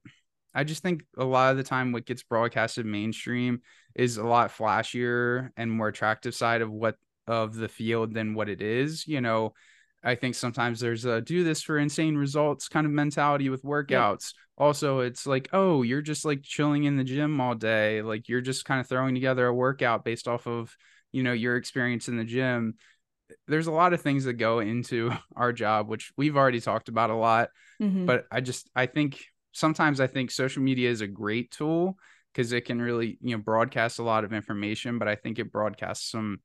[0.53, 3.61] I just think a lot of the time what gets broadcasted mainstream
[3.95, 6.95] is a lot flashier and more attractive side of what
[7.27, 9.07] of the field than what it is.
[9.07, 9.53] You know,
[10.05, 14.33] I think sometimes there's a do this for insane results kind of mentality with workouts.
[14.57, 18.01] Also, it's like, oh, you're just like chilling in the gym all day.
[18.01, 20.75] Like you're just kind of throwing together a workout based off of,
[21.11, 22.75] you know, your experience in the gym.
[23.47, 27.09] There's a lot of things that go into our job, which we've already talked about
[27.09, 28.05] a lot Mhm.
[28.07, 29.21] but I just I think
[29.53, 31.97] sometimes I think social media is a great tool
[32.33, 35.51] because it can really you know broadcast a lot of information, but I think it
[35.51, 36.39] broadcasts some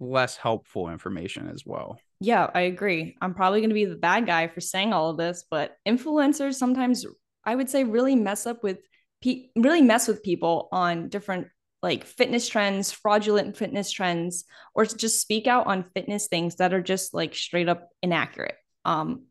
[0.00, 1.98] less helpful information as well.
[2.22, 3.16] Yeah, I agree.
[3.20, 6.54] I'm probably going to be the bad guy for saying all of this, but influencers
[6.54, 7.04] sometimes
[7.44, 8.78] I would say really mess up with
[9.20, 11.48] pe- really mess with people on different
[11.82, 16.80] like fitness trends, fraudulent fitness trends, or just speak out on fitness things that are
[16.80, 18.54] just like straight up inaccurate.
[18.84, 19.24] Um,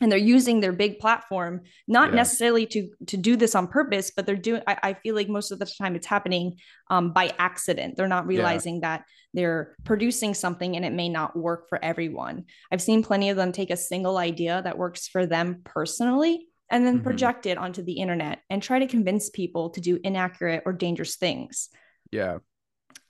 [0.00, 2.16] and they're using their big platform not Yeah.
[2.16, 4.62] necessarily to to do this on purpose, but they're doing.
[4.66, 6.58] I, I feel like most of the time it's happening
[6.90, 7.96] um, by accident.
[7.96, 9.04] They're not realizing that
[9.34, 12.44] they're producing something and it may not work for everyone.
[12.70, 16.86] I've seen plenty of them take a single idea that works for them personally and
[16.86, 17.02] then Mhm.
[17.04, 21.16] project it onto the internet and try to convince people to do inaccurate or dangerous
[21.16, 21.68] things.
[22.10, 22.38] Yeah.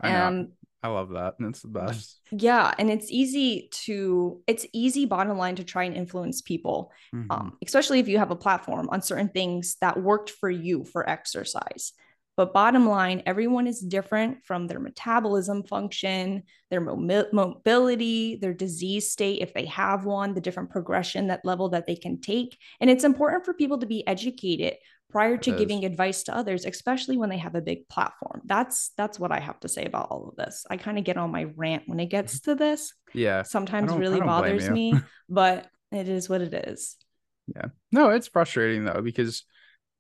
[0.01, 1.34] Um, I love that.
[1.38, 2.20] That's the best.
[2.30, 2.72] Yeah.
[2.78, 7.26] And it's easy to, it's easy, bottom line, to try and influence people, Mhm.
[7.30, 11.08] um, especially if you have a platform on certain things that worked for you for
[11.08, 11.92] exercise.
[12.37, 19.40] But bottom line, everyone is different from their metabolism function, their mobility, their disease state,
[19.40, 22.59] if they have one, the different progression, that level that they can take.
[22.81, 24.75] And it's important for people to be educated
[25.09, 28.42] prior to giving advice to others, especially when they have a big platform.
[28.44, 30.66] That's that's what I have to say about all of this.
[30.68, 32.92] I kind of get on my rant when it gets to this.
[33.14, 33.42] yeah.
[33.42, 34.94] Sometimes really bothers me,
[35.29, 36.96] but it is what it is.
[37.55, 39.44] Yeah no, it's frustrating though because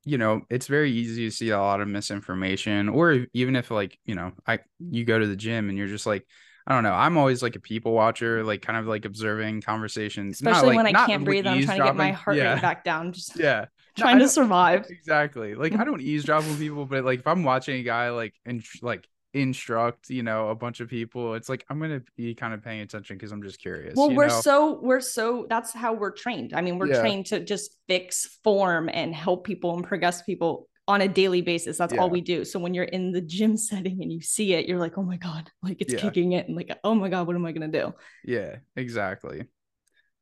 [0.06, 3.98] you know it's very easy to see a lot of misinformation, or even if like
[4.06, 6.26] you know I you go to the gym and you're just like
[6.68, 6.94] I don't know.
[6.94, 10.76] I'm always like a people watcher, like kind of like observing conversations, Not, Especially like-
[10.78, 12.54] when I not, can't breathe I'm trying to get my heart yeah.
[12.54, 13.66] rate back down, just Yeah,
[13.96, 14.86] trying I to survive.
[14.88, 15.54] exactly.
[15.54, 18.64] Like I don't eavesdrop on people, but like if I'm watching a guy like and
[18.82, 19.06] like
[19.36, 22.80] instruct, you know, a bunch of people, it's like I'm gonna be kind of paying
[22.80, 23.94] attention because I'm just curious.
[23.96, 24.40] Well, we're know?
[24.40, 26.52] so we're so that's how we're trained.
[26.54, 27.00] I mean, we're Yeah.
[27.00, 31.78] trained to just fix form and help people and progress people on a daily basis.
[31.78, 32.44] That's all we do.
[32.44, 35.16] So when you're in the gym setting and you see it, you're like, oh my
[35.16, 36.00] God, like it's Yeah.
[36.00, 36.46] kicking it.
[36.46, 37.92] And like, oh my God, what am I gonna do?
[38.24, 39.44] Yeah, exactly.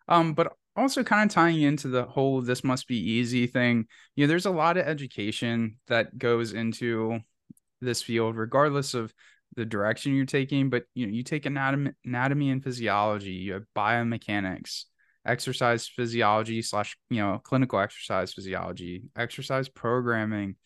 [0.09, 4.25] Um, but also kind of tying into the whole this must be easy thing, you
[4.25, 7.21] know, there's a lot of education that goes into
[7.81, 9.13] this field, regardless of
[9.57, 10.71] the direction you're taking.
[10.71, 14.85] But you know, you take anatomy, anatomy and physiology, you have biomechanics,
[15.27, 20.57] exercise physiology slash you know clinical exercise physiology, exercise programming,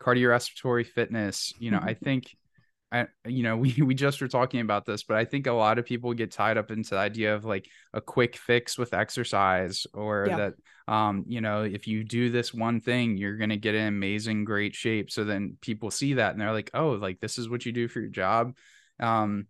[0.00, 1.52] cardiorespiratory fitness.
[1.58, 1.88] You know, mm-hmm.
[1.88, 2.36] I think
[2.92, 5.78] I you know we we just were talking about this, but I think a lot
[5.78, 9.86] of people get tied up into the idea of like a quick fix with exercise
[9.94, 10.36] or Yeah.
[10.36, 10.54] that
[10.88, 14.44] um you know if you do this one thing you're going to get in amazing
[14.44, 17.66] great shape so then people see that and they're like oh like this is what
[17.66, 18.54] you do for your job
[19.00, 19.46] um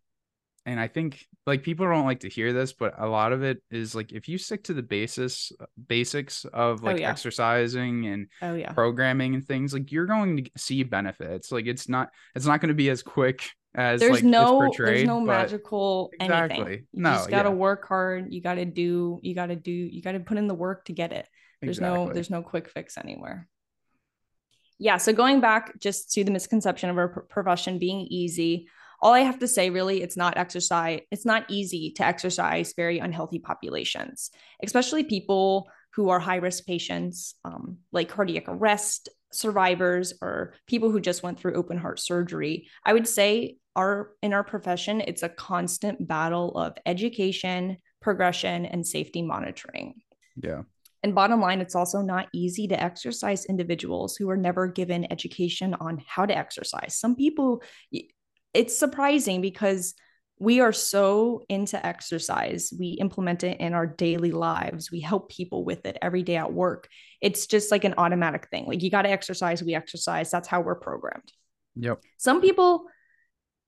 [0.66, 3.62] and I think like people don't like to hear this, but a lot of it
[3.70, 5.52] is like if you stick to the basis
[5.87, 7.11] basics of oh, like yeah.
[7.11, 8.72] exercising and Oh yeah.
[8.72, 12.68] programming and things like you're going to see benefits like it's not it's not going
[12.68, 16.57] to be as quick as There's like no it's portrayed there's no magical Exactly.
[16.57, 16.87] anything.
[16.92, 17.55] You No, just gotta yeah.
[17.55, 18.33] work hard.
[18.33, 21.29] You gotta do, you gotta do, you gotta put in the work to get it.
[21.62, 23.48] There's no there's no quick fix anywhere.
[24.79, 28.68] Yeah, so going back just to the misconception of our profession being easy,
[29.00, 32.98] all I have to say really it's not exercise, it's not easy to exercise very
[32.98, 34.30] unhealthy populations,
[34.62, 41.00] especially people who are high risk patients um, like cardiac arrest survivors or people who
[41.00, 42.68] just went through open heart surgery.
[42.85, 48.87] I would say our in our profession it's a constant battle of education, progression and
[48.87, 49.94] safety monitoring.
[50.42, 50.62] yeah
[51.02, 55.74] And bottom line, it's also not easy to exercise individuals who are never given education
[55.74, 56.96] on how to exercise.
[56.96, 57.62] Some people,
[58.57, 59.95] it's surprising because
[60.38, 62.73] we are so into exercise.
[62.79, 64.90] We implement it in our daily lives.
[64.90, 66.88] We help people with it every day at work.
[67.23, 68.66] It's just like an automatic thing.
[68.66, 70.31] Like you got to exercise, we exercise.
[70.31, 71.33] That's how we're programmed.
[71.75, 72.87] yep Some people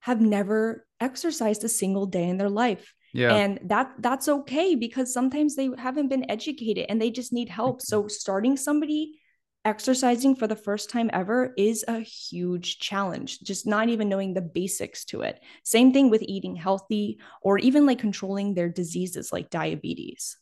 [0.01, 5.13] have never exercised a single day in their life yeah and that that's okay because
[5.13, 9.19] sometimes they haven't been educated and they just need help so starting somebody
[9.65, 14.41] exercising for the first time ever is a huge challenge just not even knowing the
[14.41, 15.41] basics to it.
[15.65, 20.37] Same thing with eating healthy or even like controlling their diseases like diabetes.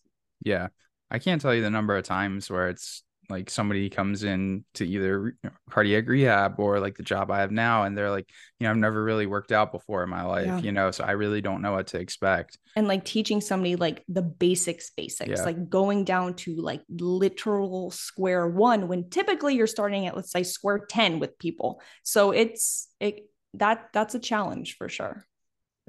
[0.45, 0.69] Yeah.
[1.11, 4.87] I can't tell you the number of times where it's like somebody comes in to
[4.87, 8.29] either you know, cardiac rehab or like the job i have now and they're like
[8.59, 10.61] you know i've never really worked out before in my life Yeah.
[10.61, 14.05] you know so i really don't know what to expect and like teaching somebody like
[14.09, 15.43] the basics basics Yeah.
[15.45, 20.43] like going down to like literal square one when typically you're starting at let's say
[20.43, 25.25] square 10 with people so it's it that that's a challenge for sure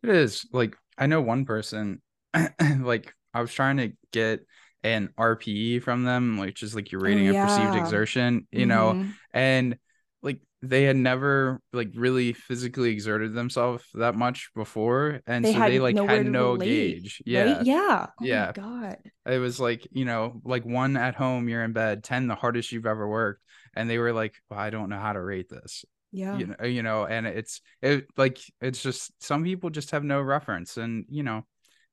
[0.03, 2.01] It is like I know one person,
[2.79, 4.39] like I was trying to get
[4.83, 8.97] an RPE from them, which is like your rating of perceived Oh, exertion, you know,
[8.97, 9.17] Mhm.
[9.33, 9.77] and
[10.21, 15.61] like they had never like really physically exerted themselves that much before, and they so
[15.61, 17.21] they like had no relate, gauge.
[17.25, 17.61] Yeah, right?
[17.61, 18.45] yeah oh Yeah.
[18.45, 22.27] my god it was like you know like one at home, you're in bed, ten
[22.27, 23.41] the hardest you've ever worked,
[23.75, 26.65] and they were like, well, I don't know how to rate this yeah you know
[26.65, 31.05] you know and it's it like it's just some people just have no reference and
[31.09, 31.45] you know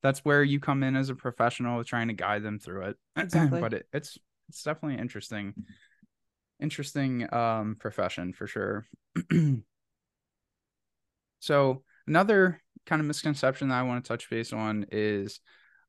[0.04, 2.96] that's where you come in as a professional trying to guide them through it.
[3.16, 3.60] Exactly.
[3.60, 4.18] but it, it's
[4.50, 5.54] it's definitely interesting
[6.60, 8.86] interesting um profession for sure.
[11.40, 15.40] So another kind of misconception that i want to touch base on is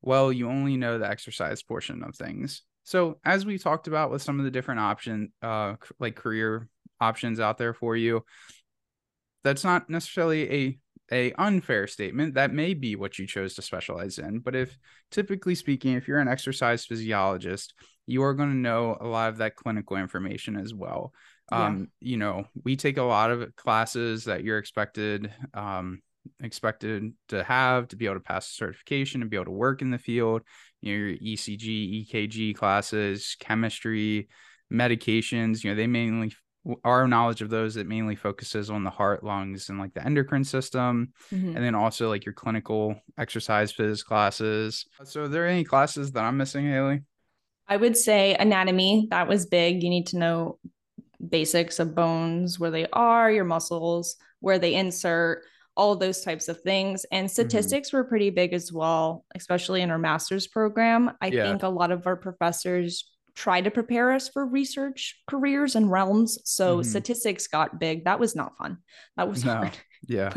[0.01, 2.61] well you only know the exercise portion of things.
[2.83, 6.67] So as we talked about with some of the different option uh like career
[6.99, 8.23] options out there for you
[9.45, 10.79] that's not necessarily a
[11.11, 12.33] a unfair statement.
[12.33, 14.77] That may be what you chose to specialize in but if
[15.11, 17.73] typically speaking if you're an exercise physiologist
[18.07, 21.13] you are going to know a lot of that clinical information as well.
[21.51, 21.65] Yeah.
[21.65, 26.01] um you know we take a lot of classes that you're expected um
[26.41, 29.91] expected to have to be able to pass certification and be able to work in
[29.91, 30.41] the field.
[30.81, 34.27] You know your ecg ekg classes chemistry
[34.73, 36.33] medications you know they mainly
[36.83, 40.43] our knowledge of those it mainly focuses on the heart lungs and like the endocrine
[40.43, 41.55] system mm-hmm.
[41.55, 46.23] and then also like your clinical exercise phys classes so are there any classes that
[46.23, 47.01] i'm missing haley
[47.67, 50.57] i would say anatomy that was big you need to know
[51.29, 55.43] basics of bones where they are your muscles where they insert
[55.77, 57.31] all those types of things and mm-hmm.
[57.31, 57.97] statistics mm-hmm.
[57.97, 61.43] were pretty big as well especially in our master's program i yeah.
[61.43, 66.39] think a lot of our professors try to prepare us for research careers and realms.
[66.45, 66.89] So mm-hmm.
[66.89, 68.05] statistics got big.
[68.05, 68.77] That was not fun.
[69.17, 69.55] That was no.
[69.55, 69.77] hard.
[70.07, 70.31] Yeah.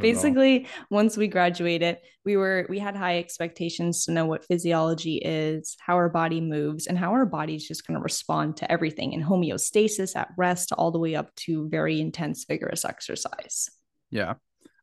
[0.00, 5.76] basically, once we graduated, we were we had high expectations to know what physiology is,
[5.80, 9.20] how our body moves, and how our body's just going to respond to everything in
[9.20, 13.68] homeostasis at rest, all the way up to very intense, vigorous exercise.
[14.10, 14.34] Yeah.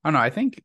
[0.04, 0.20] I don't know.
[0.20, 0.62] I think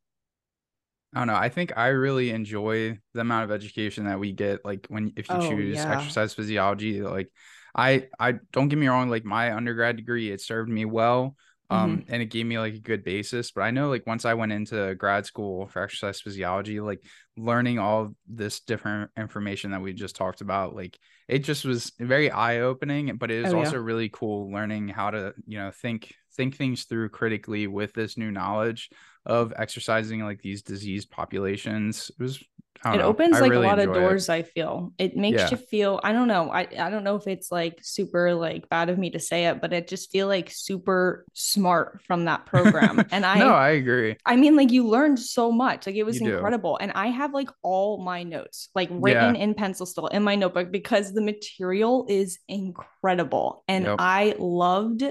[1.15, 1.35] I don't know.
[1.35, 4.65] I think I really enjoy the amount of education that we get.
[4.65, 5.99] Like when if you oh, choose yeah.
[5.99, 7.31] exercise physiology, like
[7.75, 11.37] I I don't get me wrong, like my undergrad degree, it served me well.
[11.71, 12.13] Um, mm-hmm.
[12.13, 13.51] and it gave me like a good basis.
[13.51, 17.01] But I know like once I went into grad school for exercise physiology, like
[17.39, 20.99] learning all this different information that we just talked about, like
[21.29, 23.17] it just was very eye opening.
[23.17, 23.85] But it was oh, also yeah.
[23.85, 28.31] really cool learning how to, you know, think think things through critically with this new
[28.31, 28.91] knowledge
[29.27, 32.11] of exercising like these diseased populations.
[32.19, 32.43] It was
[32.85, 33.05] it know.
[33.05, 34.33] opens I like really a lot of doors it.
[34.33, 35.51] i feel it makes yeah.
[35.51, 38.89] you feel i don't know I, I don't know if it's like super like bad
[38.89, 43.05] of me to say it but it just feel like super smart from that program
[43.11, 46.21] and i no i agree i mean like you learned so much like it was
[46.21, 46.85] you incredible do.
[46.85, 49.43] and i have like all my notes like written yeah.
[49.43, 53.97] in pencil still in my notebook because the material is incredible and yep.
[53.99, 55.05] i loved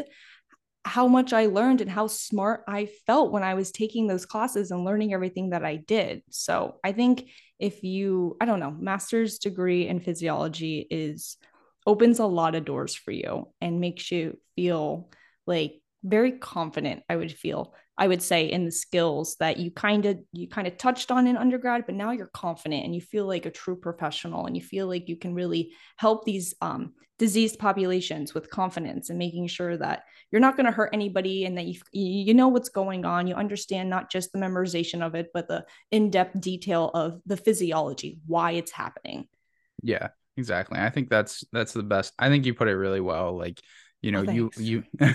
[0.83, 4.71] how much I learned and how smart I felt when I was taking those classes
[4.71, 6.23] and learning everything that I did.
[6.29, 11.37] So I think if you, I don't know, master's degree in physiology is
[11.85, 15.11] opens a lot of doors for you and makes you feel
[15.45, 20.07] like very confident, I would feel I would say in the skills that you kind
[20.07, 23.27] of you kind of touched on in undergrad, but now you're confident and you feel
[23.27, 27.59] like a true professional and you feel like you can really help these um, diseased
[27.59, 31.65] populations with confidence and making sure that you're not going to hurt anybody and that
[31.65, 33.27] you you know what's going on.
[33.27, 38.19] You understand not just the memorization of it, but the in-depth detail of the physiology,
[38.25, 39.27] why it's happening.
[39.83, 40.79] Yeah, exactly.
[40.79, 42.13] I think that's that's the best.
[42.17, 43.37] I think you put it really well.
[43.37, 43.61] Like
[44.01, 44.83] you know oh, you you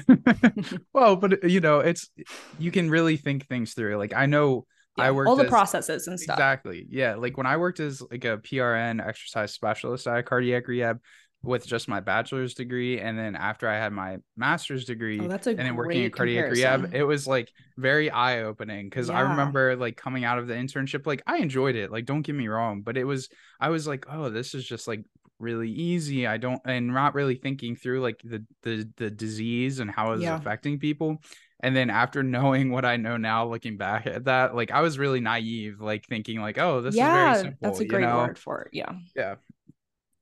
[0.92, 2.10] well but uh, you know it's
[2.58, 4.64] you can really think things through like i know
[4.96, 7.80] yeah, i worked all the as, processes and stuff exactly yeah like when i worked
[7.80, 11.00] as like a prn exercise specialist at cardiac rehab
[11.42, 15.46] with just my bachelor's degree and then after i had my master's degree oh, that's
[15.46, 16.82] a and then working in cardiac comparison.
[16.82, 19.18] rehab it was like very eye-opening because yeah.
[19.18, 22.34] i remember like coming out of the internship like i enjoyed it like don't get
[22.34, 23.28] me wrong but it was
[23.60, 25.04] i was like oh this is just like
[25.38, 26.26] really easy.
[26.26, 30.22] I don't and not really thinking through like the the the disease and how it's
[30.22, 30.36] yeah.
[30.36, 31.18] affecting people.
[31.60, 34.98] And then after knowing what I know now, looking back at that, like I was
[34.98, 37.58] really naive, like thinking like, oh, this yeah, is very simple.
[37.60, 38.16] That's a great you know?
[38.18, 38.68] word for it.
[38.72, 38.92] Yeah.
[39.14, 39.36] Yeah.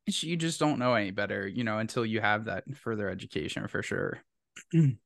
[0.07, 3.83] You just don't know any better, you know, until you have that further education for
[3.83, 4.21] sure.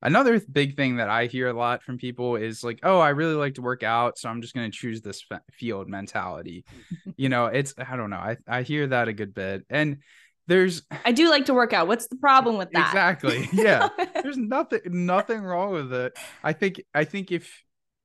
[0.00, 3.34] Another big thing that I hear a lot from people is like, "Oh, I really
[3.34, 6.64] like to work out, so I'm just going to choose this field mentality."
[7.16, 8.16] you know, it's I don't know.
[8.16, 9.64] I I hear that a good bit.
[9.68, 9.98] And
[10.46, 11.88] there's I do like to work out.
[11.88, 12.88] What's the problem with that?
[12.88, 13.48] Exactly.
[13.52, 13.88] Yeah.
[14.22, 16.16] there's nothing nothing wrong with it.
[16.44, 17.62] I think I think if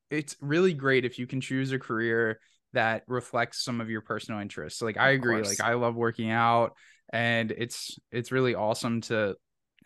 [0.10, 2.40] it's really great if you can choose a career
[2.74, 4.82] that reflects some of your personal interests.
[4.82, 6.76] Like I agree, like I love working out
[7.12, 9.36] and it's it's really awesome to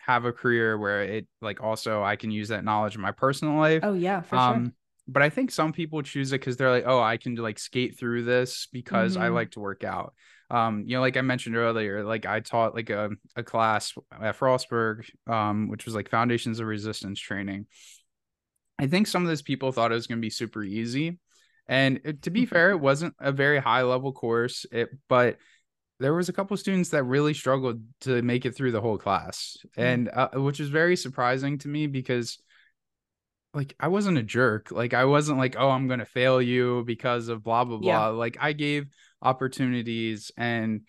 [0.08, 3.56] have a career where it like also I can use that knowledge in my personal
[3.58, 3.82] life.
[3.84, 4.74] Oh yeah, for um, sure.
[5.10, 8.00] But I think some people choose it because they're like, oh, I can like skate
[8.00, 9.24] through this because mm-hmm.
[9.24, 10.14] I like to work out.
[10.50, 14.38] Um, you know, like I mentioned earlier, like I taught like a, a class at
[14.38, 17.68] Frostburg, um, which was like foundations of resistance training.
[18.80, 21.20] I think some of those people thought it was going to be super easy.
[21.68, 24.66] And it, to be fair, it wasn't a very high level course.
[24.72, 25.38] It, but
[26.00, 28.98] there was a couple of students that really struggled to make it through the whole
[28.98, 29.84] class mm.
[29.84, 32.40] and uh, which is very surprising to me because
[33.54, 37.28] like i wasn't a jerk like i wasn't like oh i'm gonna fail you because
[37.28, 38.08] of blah blah blah yeah.
[38.08, 38.86] like i gave
[39.22, 40.82] opportunities and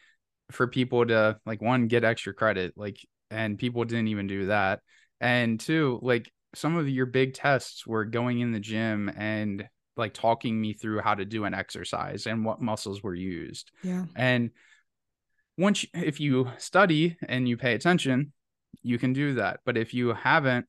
[0.50, 2.98] for people to like one get extra credit like
[3.30, 4.80] and people didn't even do that
[5.20, 10.14] and two like some of your big tests were going in the gym and like
[10.14, 13.72] talking me through how to do an exercise and what muscles were used.
[13.82, 14.04] Yeah.
[14.16, 14.50] And
[15.58, 18.32] once you, if you study and you pay attention,
[18.82, 19.60] you can do that.
[19.66, 20.66] But if you haven't,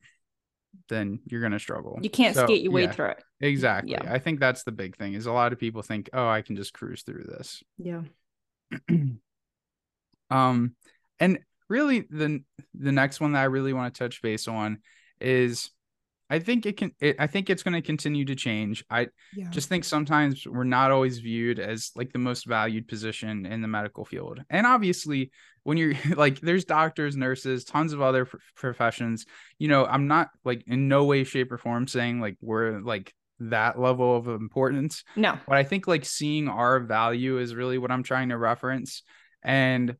[0.88, 1.98] then you're going to struggle.
[2.02, 3.22] You can't So, skate your way yeah, through it.
[3.40, 3.92] Exactly.
[3.92, 4.12] Yeah.
[4.12, 6.56] I think that's the big thing is a lot of people think, "Oh, I can
[6.56, 8.02] just cruise through this." Yeah.
[10.30, 10.76] um
[11.18, 12.42] and really the
[12.74, 14.78] the next one that I really want to touch base on
[15.20, 15.70] is
[16.30, 18.84] I think it can it, I think it's going to continue to change.
[18.88, 19.50] I Yeah.
[19.50, 23.68] just think sometimes we're not always viewed as like the most valued position in the
[23.68, 24.40] medical field.
[24.48, 25.32] And obviously,
[25.64, 29.26] when you're like there's doctors, nurses, tons of other pr- professions,
[29.58, 33.12] you know, I'm not like in no way shape or form saying like we're like
[33.42, 35.38] that level of importance no.
[35.48, 39.02] but I think like seeing our value is really what I'm trying to reference.
[39.42, 39.96] And,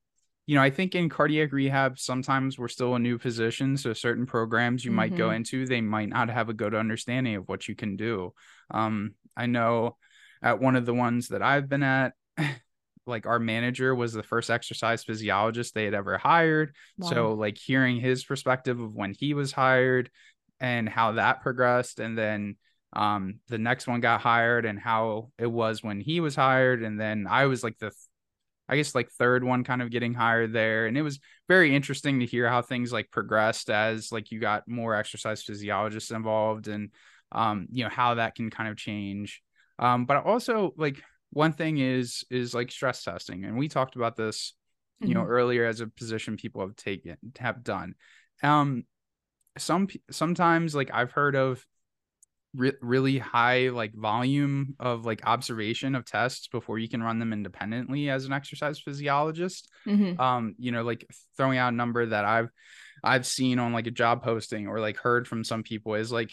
[0.50, 3.76] you know, I think in cardiac rehab, sometimes we're still a new position.
[3.76, 5.36] So certain programs you might go Mhm.
[5.36, 8.34] into, they might not have a good understanding of what you can do.
[8.68, 9.96] Um, I know
[10.42, 12.14] at one of the ones that I've been at,
[13.06, 16.74] like our manager was the first exercise physiologist they had ever hired.
[17.00, 20.10] So like hearing his perspective of when he was hired
[20.58, 22.56] and how that progressed and then
[22.92, 27.00] um the next one got hired and how it was when he was hired and
[27.00, 27.92] then I was like the
[28.70, 31.18] I guess like third one kind of getting higher there and it was
[31.48, 36.12] very interesting to hear how things like progressed as like you got more exercise physiologists
[36.12, 36.90] involved and
[37.32, 39.42] um you know how that can kind of change
[39.80, 41.02] um but also like
[41.32, 44.54] one thing is is like stress testing and we talked about this
[45.00, 45.28] you know Mhm.
[45.28, 47.94] earlier as a position people have taken have done
[48.42, 48.84] um
[49.58, 51.66] some sometimes like i've heard of
[52.54, 57.32] re- really high like volume of like observation of tests before you can run them
[57.32, 60.18] independently as an exercise physiologist Mhm.
[60.18, 62.50] um you know like throwing out a number that i've
[63.04, 66.32] i've seen on like a job posting or like heard from some people is like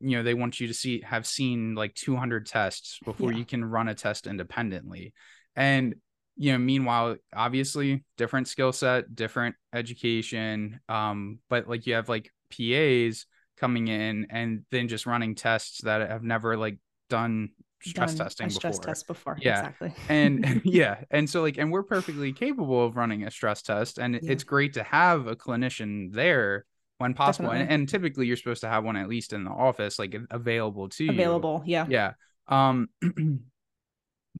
[0.00, 3.38] you know they want you to see have seen like 200 tests before Yeah.
[3.38, 5.12] you can run a test independently
[5.56, 5.94] and
[6.36, 12.30] you know meanwhile obviously different skill set different education um but like you have like
[12.50, 13.26] pas
[13.58, 16.78] coming in and then just running tests that have never like
[17.10, 17.50] done
[17.82, 19.38] stress Done testing a stress before test before.
[19.40, 19.58] Yeah.
[19.58, 19.92] Exactly.
[20.08, 24.14] and yeah and so like and we're perfectly capable of running a stress test and
[24.14, 24.20] Yeah.
[24.32, 26.64] it's great to have a clinician there
[26.98, 29.98] when possible and, and typically you're supposed to have one at least in the office
[29.98, 31.62] like available to you Available.
[31.66, 31.86] Yeah.
[31.88, 32.12] yeah
[32.48, 32.88] um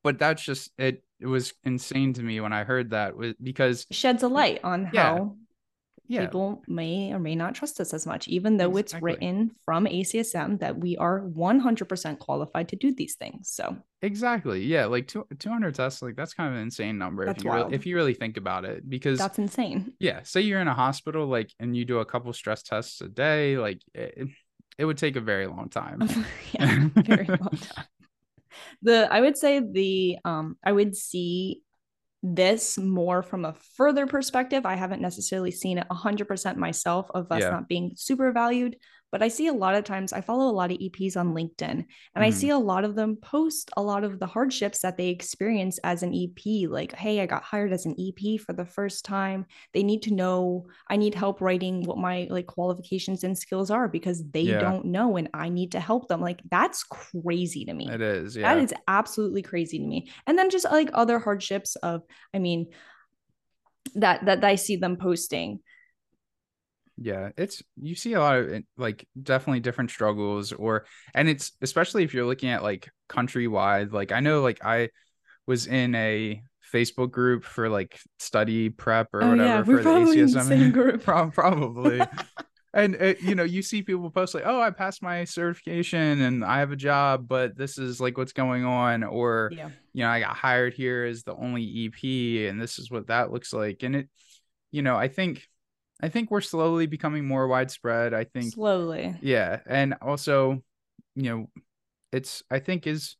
[0.02, 3.86] but that's just it it was insane to me when i heard that was because
[3.90, 5.02] Sheds a light on Yeah.
[5.14, 5.36] how
[6.08, 9.84] yeah people may or may not trust us as much, even though it's written from
[9.84, 13.50] ACSM that we are 100% qualified to do these things.
[13.50, 17.38] So, exactly yeah like two, 200 tests like that's kind of an insane number That's
[17.38, 19.92] if you really, if you really think about it because that's insane.
[19.98, 23.08] yeah say you're in a hospital like and you do a couple stress tests a
[23.08, 24.28] day like it,
[24.78, 26.08] it would take a very long time
[26.52, 27.84] yeah, very long time.
[28.82, 31.62] The I would say the um I would see
[32.22, 34.66] this more from a further perspective.
[34.66, 37.50] I haven't necessarily seen it 100% myself of us Yeah.
[37.50, 38.76] not being super valued,
[39.10, 41.84] but I see a lot of times I follow a lot of EPs on LinkedIn
[42.14, 42.32] and I Mhm.
[42.34, 46.02] see a lot of them post a lot of the hardships that they experience as
[46.02, 49.46] an EP like hey, I got hired as an EP for the first time.
[49.72, 53.88] They need to know I need help writing what my like qualifications and skills are
[53.88, 54.60] because they Yeah.
[54.60, 56.20] don't know and I need to help them.
[56.20, 57.88] Like that's crazy to me.
[57.88, 60.10] it is yeah That is absolutely crazy to me.
[60.26, 62.02] And then just like other hardships of,
[62.34, 62.66] I mean,
[63.94, 65.60] that that I see them posting.
[67.00, 70.84] Yeah, it's you see a lot of like definitely different struggles or
[71.14, 74.88] and it's especially if you're looking at like countrywide like I know like I
[75.46, 76.42] was in a
[76.74, 80.26] Facebook group for like study prep or Oh, whatever yeah, for we're the probably in
[80.30, 81.02] the ACSM same group.
[81.04, 82.00] Probably
[82.74, 86.44] and uh, you know you see people post like oh I passed my certification and
[86.44, 89.70] I have a job but this is like what's going on or Yeah.
[89.94, 93.32] you know I got hired here as the only EP and this is what that
[93.32, 94.08] looks like and it
[94.72, 95.46] you know I think
[96.00, 98.14] I think we're slowly becoming more widespread.
[98.14, 99.16] I think Slowly.
[99.20, 100.62] yeah, and also,
[101.14, 101.50] you know,
[102.12, 103.16] it's I think is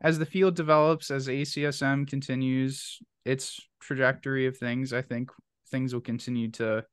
[0.00, 5.30] as the field develops, as ACSM continues its trajectory of things, I think
[5.70, 6.84] things will continue to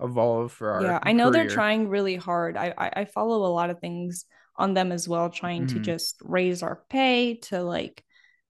[0.00, 0.98] evolve for our Yeah.
[1.02, 2.56] I know they're trying really hard.
[2.56, 4.24] I, I I follow a lot of things
[4.56, 5.82] on them as well, trying to Mhm.
[5.84, 8.04] just raise our pay to like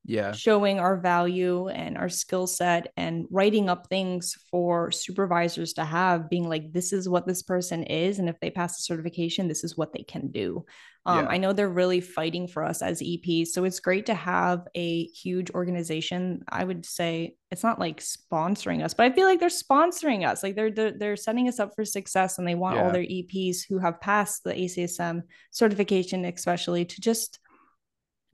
[0.08, 5.84] Yeah, showing our value and our skill set and writing up things for supervisors to
[5.84, 9.48] have being like this is what this person is and if they pass the certification
[9.48, 10.64] this is what they can do.
[11.06, 11.30] Um, Yeah.
[11.30, 15.04] i know they're really fighting for us as eps so it's great to have a
[15.06, 16.42] huge organization.
[16.48, 20.42] I would say it's not like sponsoring us but i feel like they're sponsoring us.
[20.42, 23.58] Like they're they're, they're setting us up for success and they want all their eps
[23.66, 27.38] who have passed the acsm certification especially to just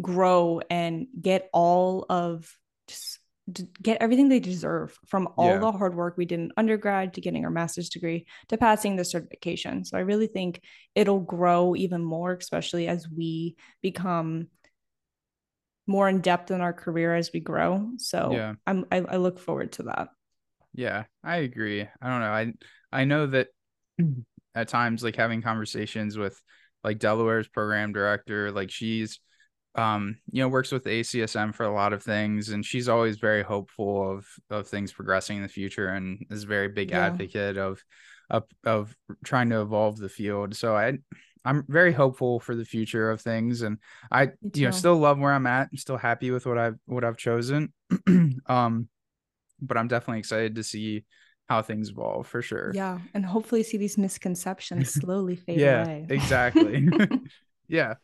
[0.01, 2.51] grow and get all of
[2.88, 3.18] just
[3.82, 5.59] get everything they deserve from all yeah.
[5.59, 9.05] the hard work we did in undergrad to getting our master's degree to passing the
[9.05, 9.84] certification.
[9.84, 10.62] So I really think
[10.95, 14.49] it'll grow even more, especially as we become
[15.86, 17.90] more in depth in our career as we grow.
[17.99, 18.55] So yeah.
[18.66, 20.09] I'm I, I look forward to that.
[20.72, 21.82] Yeah, I agree.
[21.82, 22.32] I don't know.
[22.32, 22.53] I
[22.90, 23.49] I know that
[24.55, 26.40] at times like having conversations with
[26.82, 29.20] like Delaware's program director, like she's
[29.76, 33.42] um you know works with ACSM for a lot of things and she's always very
[33.42, 37.06] hopeful of of things progressing in the future and is a very big yeah.
[37.06, 37.82] advocate of
[38.30, 38.94] of of
[39.24, 40.54] trying to evolve the field.
[40.56, 40.98] So I
[41.44, 43.78] I'm very hopeful for the future of things and
[44.10, 45.68] I you know still love where I'm at.
[45.70, 47.72] I'm still happy with what I've what I've chosen.
[48.46, 48.88] um
[49.60, 51.04] but I'm definitely excited to see
[51.48, 52.72] how things evolve for sure.
[52.74, 56.06] Yeah, and hopefully see these misconceptions slowly fade yeah, away.
[56.08, 56.88] exactly.
[57.68, 57.94] yeah.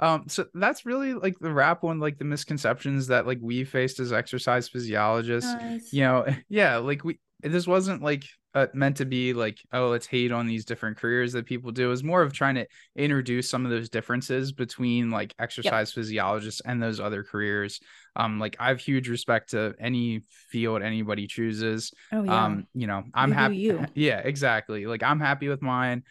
[0.00, 4.00] Um, so that's really like the wrap on like the misconceptions that like we faced
[4.00, 5.52] as exercise physiologists.
[5.52, 5.92] Nice.
[5.92, 8.24] You know, yeah, like we this wasn't like
[8.54, 11.84] uh, meant to be like oh let's hate on these different careers that people do.
[11.84, 15.94] It was more of trying to introduce some of those differences between like exercise yep.
[15.94, 17.78] physiologists and those other careers.
[18.16, 21.92] Um, like I have huge respect to any field anybody chooses.
[22.10, 22.44] Oh yeah.
[22.44, 23.56] Um, you know, I'm you happy.
[23.56, 23.86] You.
[23.94, 24.86] Yeah, exactly.
[24.86, 26.04] Like I'm happy with mine.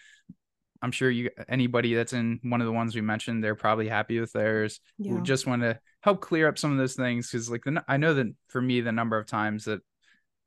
[0.82, 4.20] I'm sure you anybody that's in one of the ones we mentioned, they're probably happy
[4.20, 4.80] with theirs.
[4.98, 5.14] Yeah.
[5.14, 7.98] We just want to help clear up some of those things because, like, the I
[7.98, 9.82] know that for me, the number of times that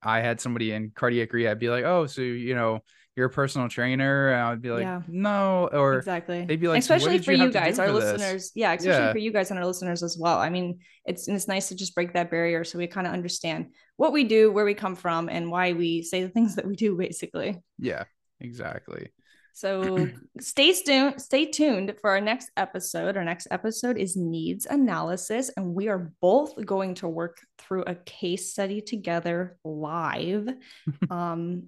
[0.03, 2.80] I had somebody in cardiac rehab be like, "Oh, so you know,
[3.14, 5.03] you're a personal trainer," and I would be like, yeah.
[5.07, 6.45] "No," or exactly.
[6.45, 8.45] They'd be like, especially so for you, you guys, our listeners.
[8.45, 8.53] This?
[8.55, 9.12] Yeah, especially yeah.
[9.12, 10.39] for you guys and our listeners as well.
[10.39, 13.66] I mean, it's it's nice to just break that barrier so we kind of understand
[13.97, 16.74] what we do, where we come from, and why we say the things that we
[16.74, 17.61] do, basically.
[17.78, 18.05] Yeah,
[18.41, 19.11] exactly.
[19.53, 20.09] So
[20.40, 23.16] stay tuned, stay tuned for our next episode.
[23.16, 27.94] Our next episode is needs analysis, and we are both going to work through a
[27.94, 30.48] case study together live.
[31.11, 31.64] um,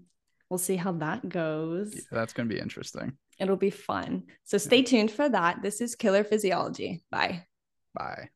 [0.49, 1.95] we'll see how that goes.
[1.95, 3.17] Yeah, that's gonna be interesting.
[3.39, 4.25] It'll be fun.
[4.45, 5.61] So stay tuned for that.
[5.61, 7.03] This is Killer Physiology.
[7.11, 7.47] Bye.
[7.95, 8.29] Bye.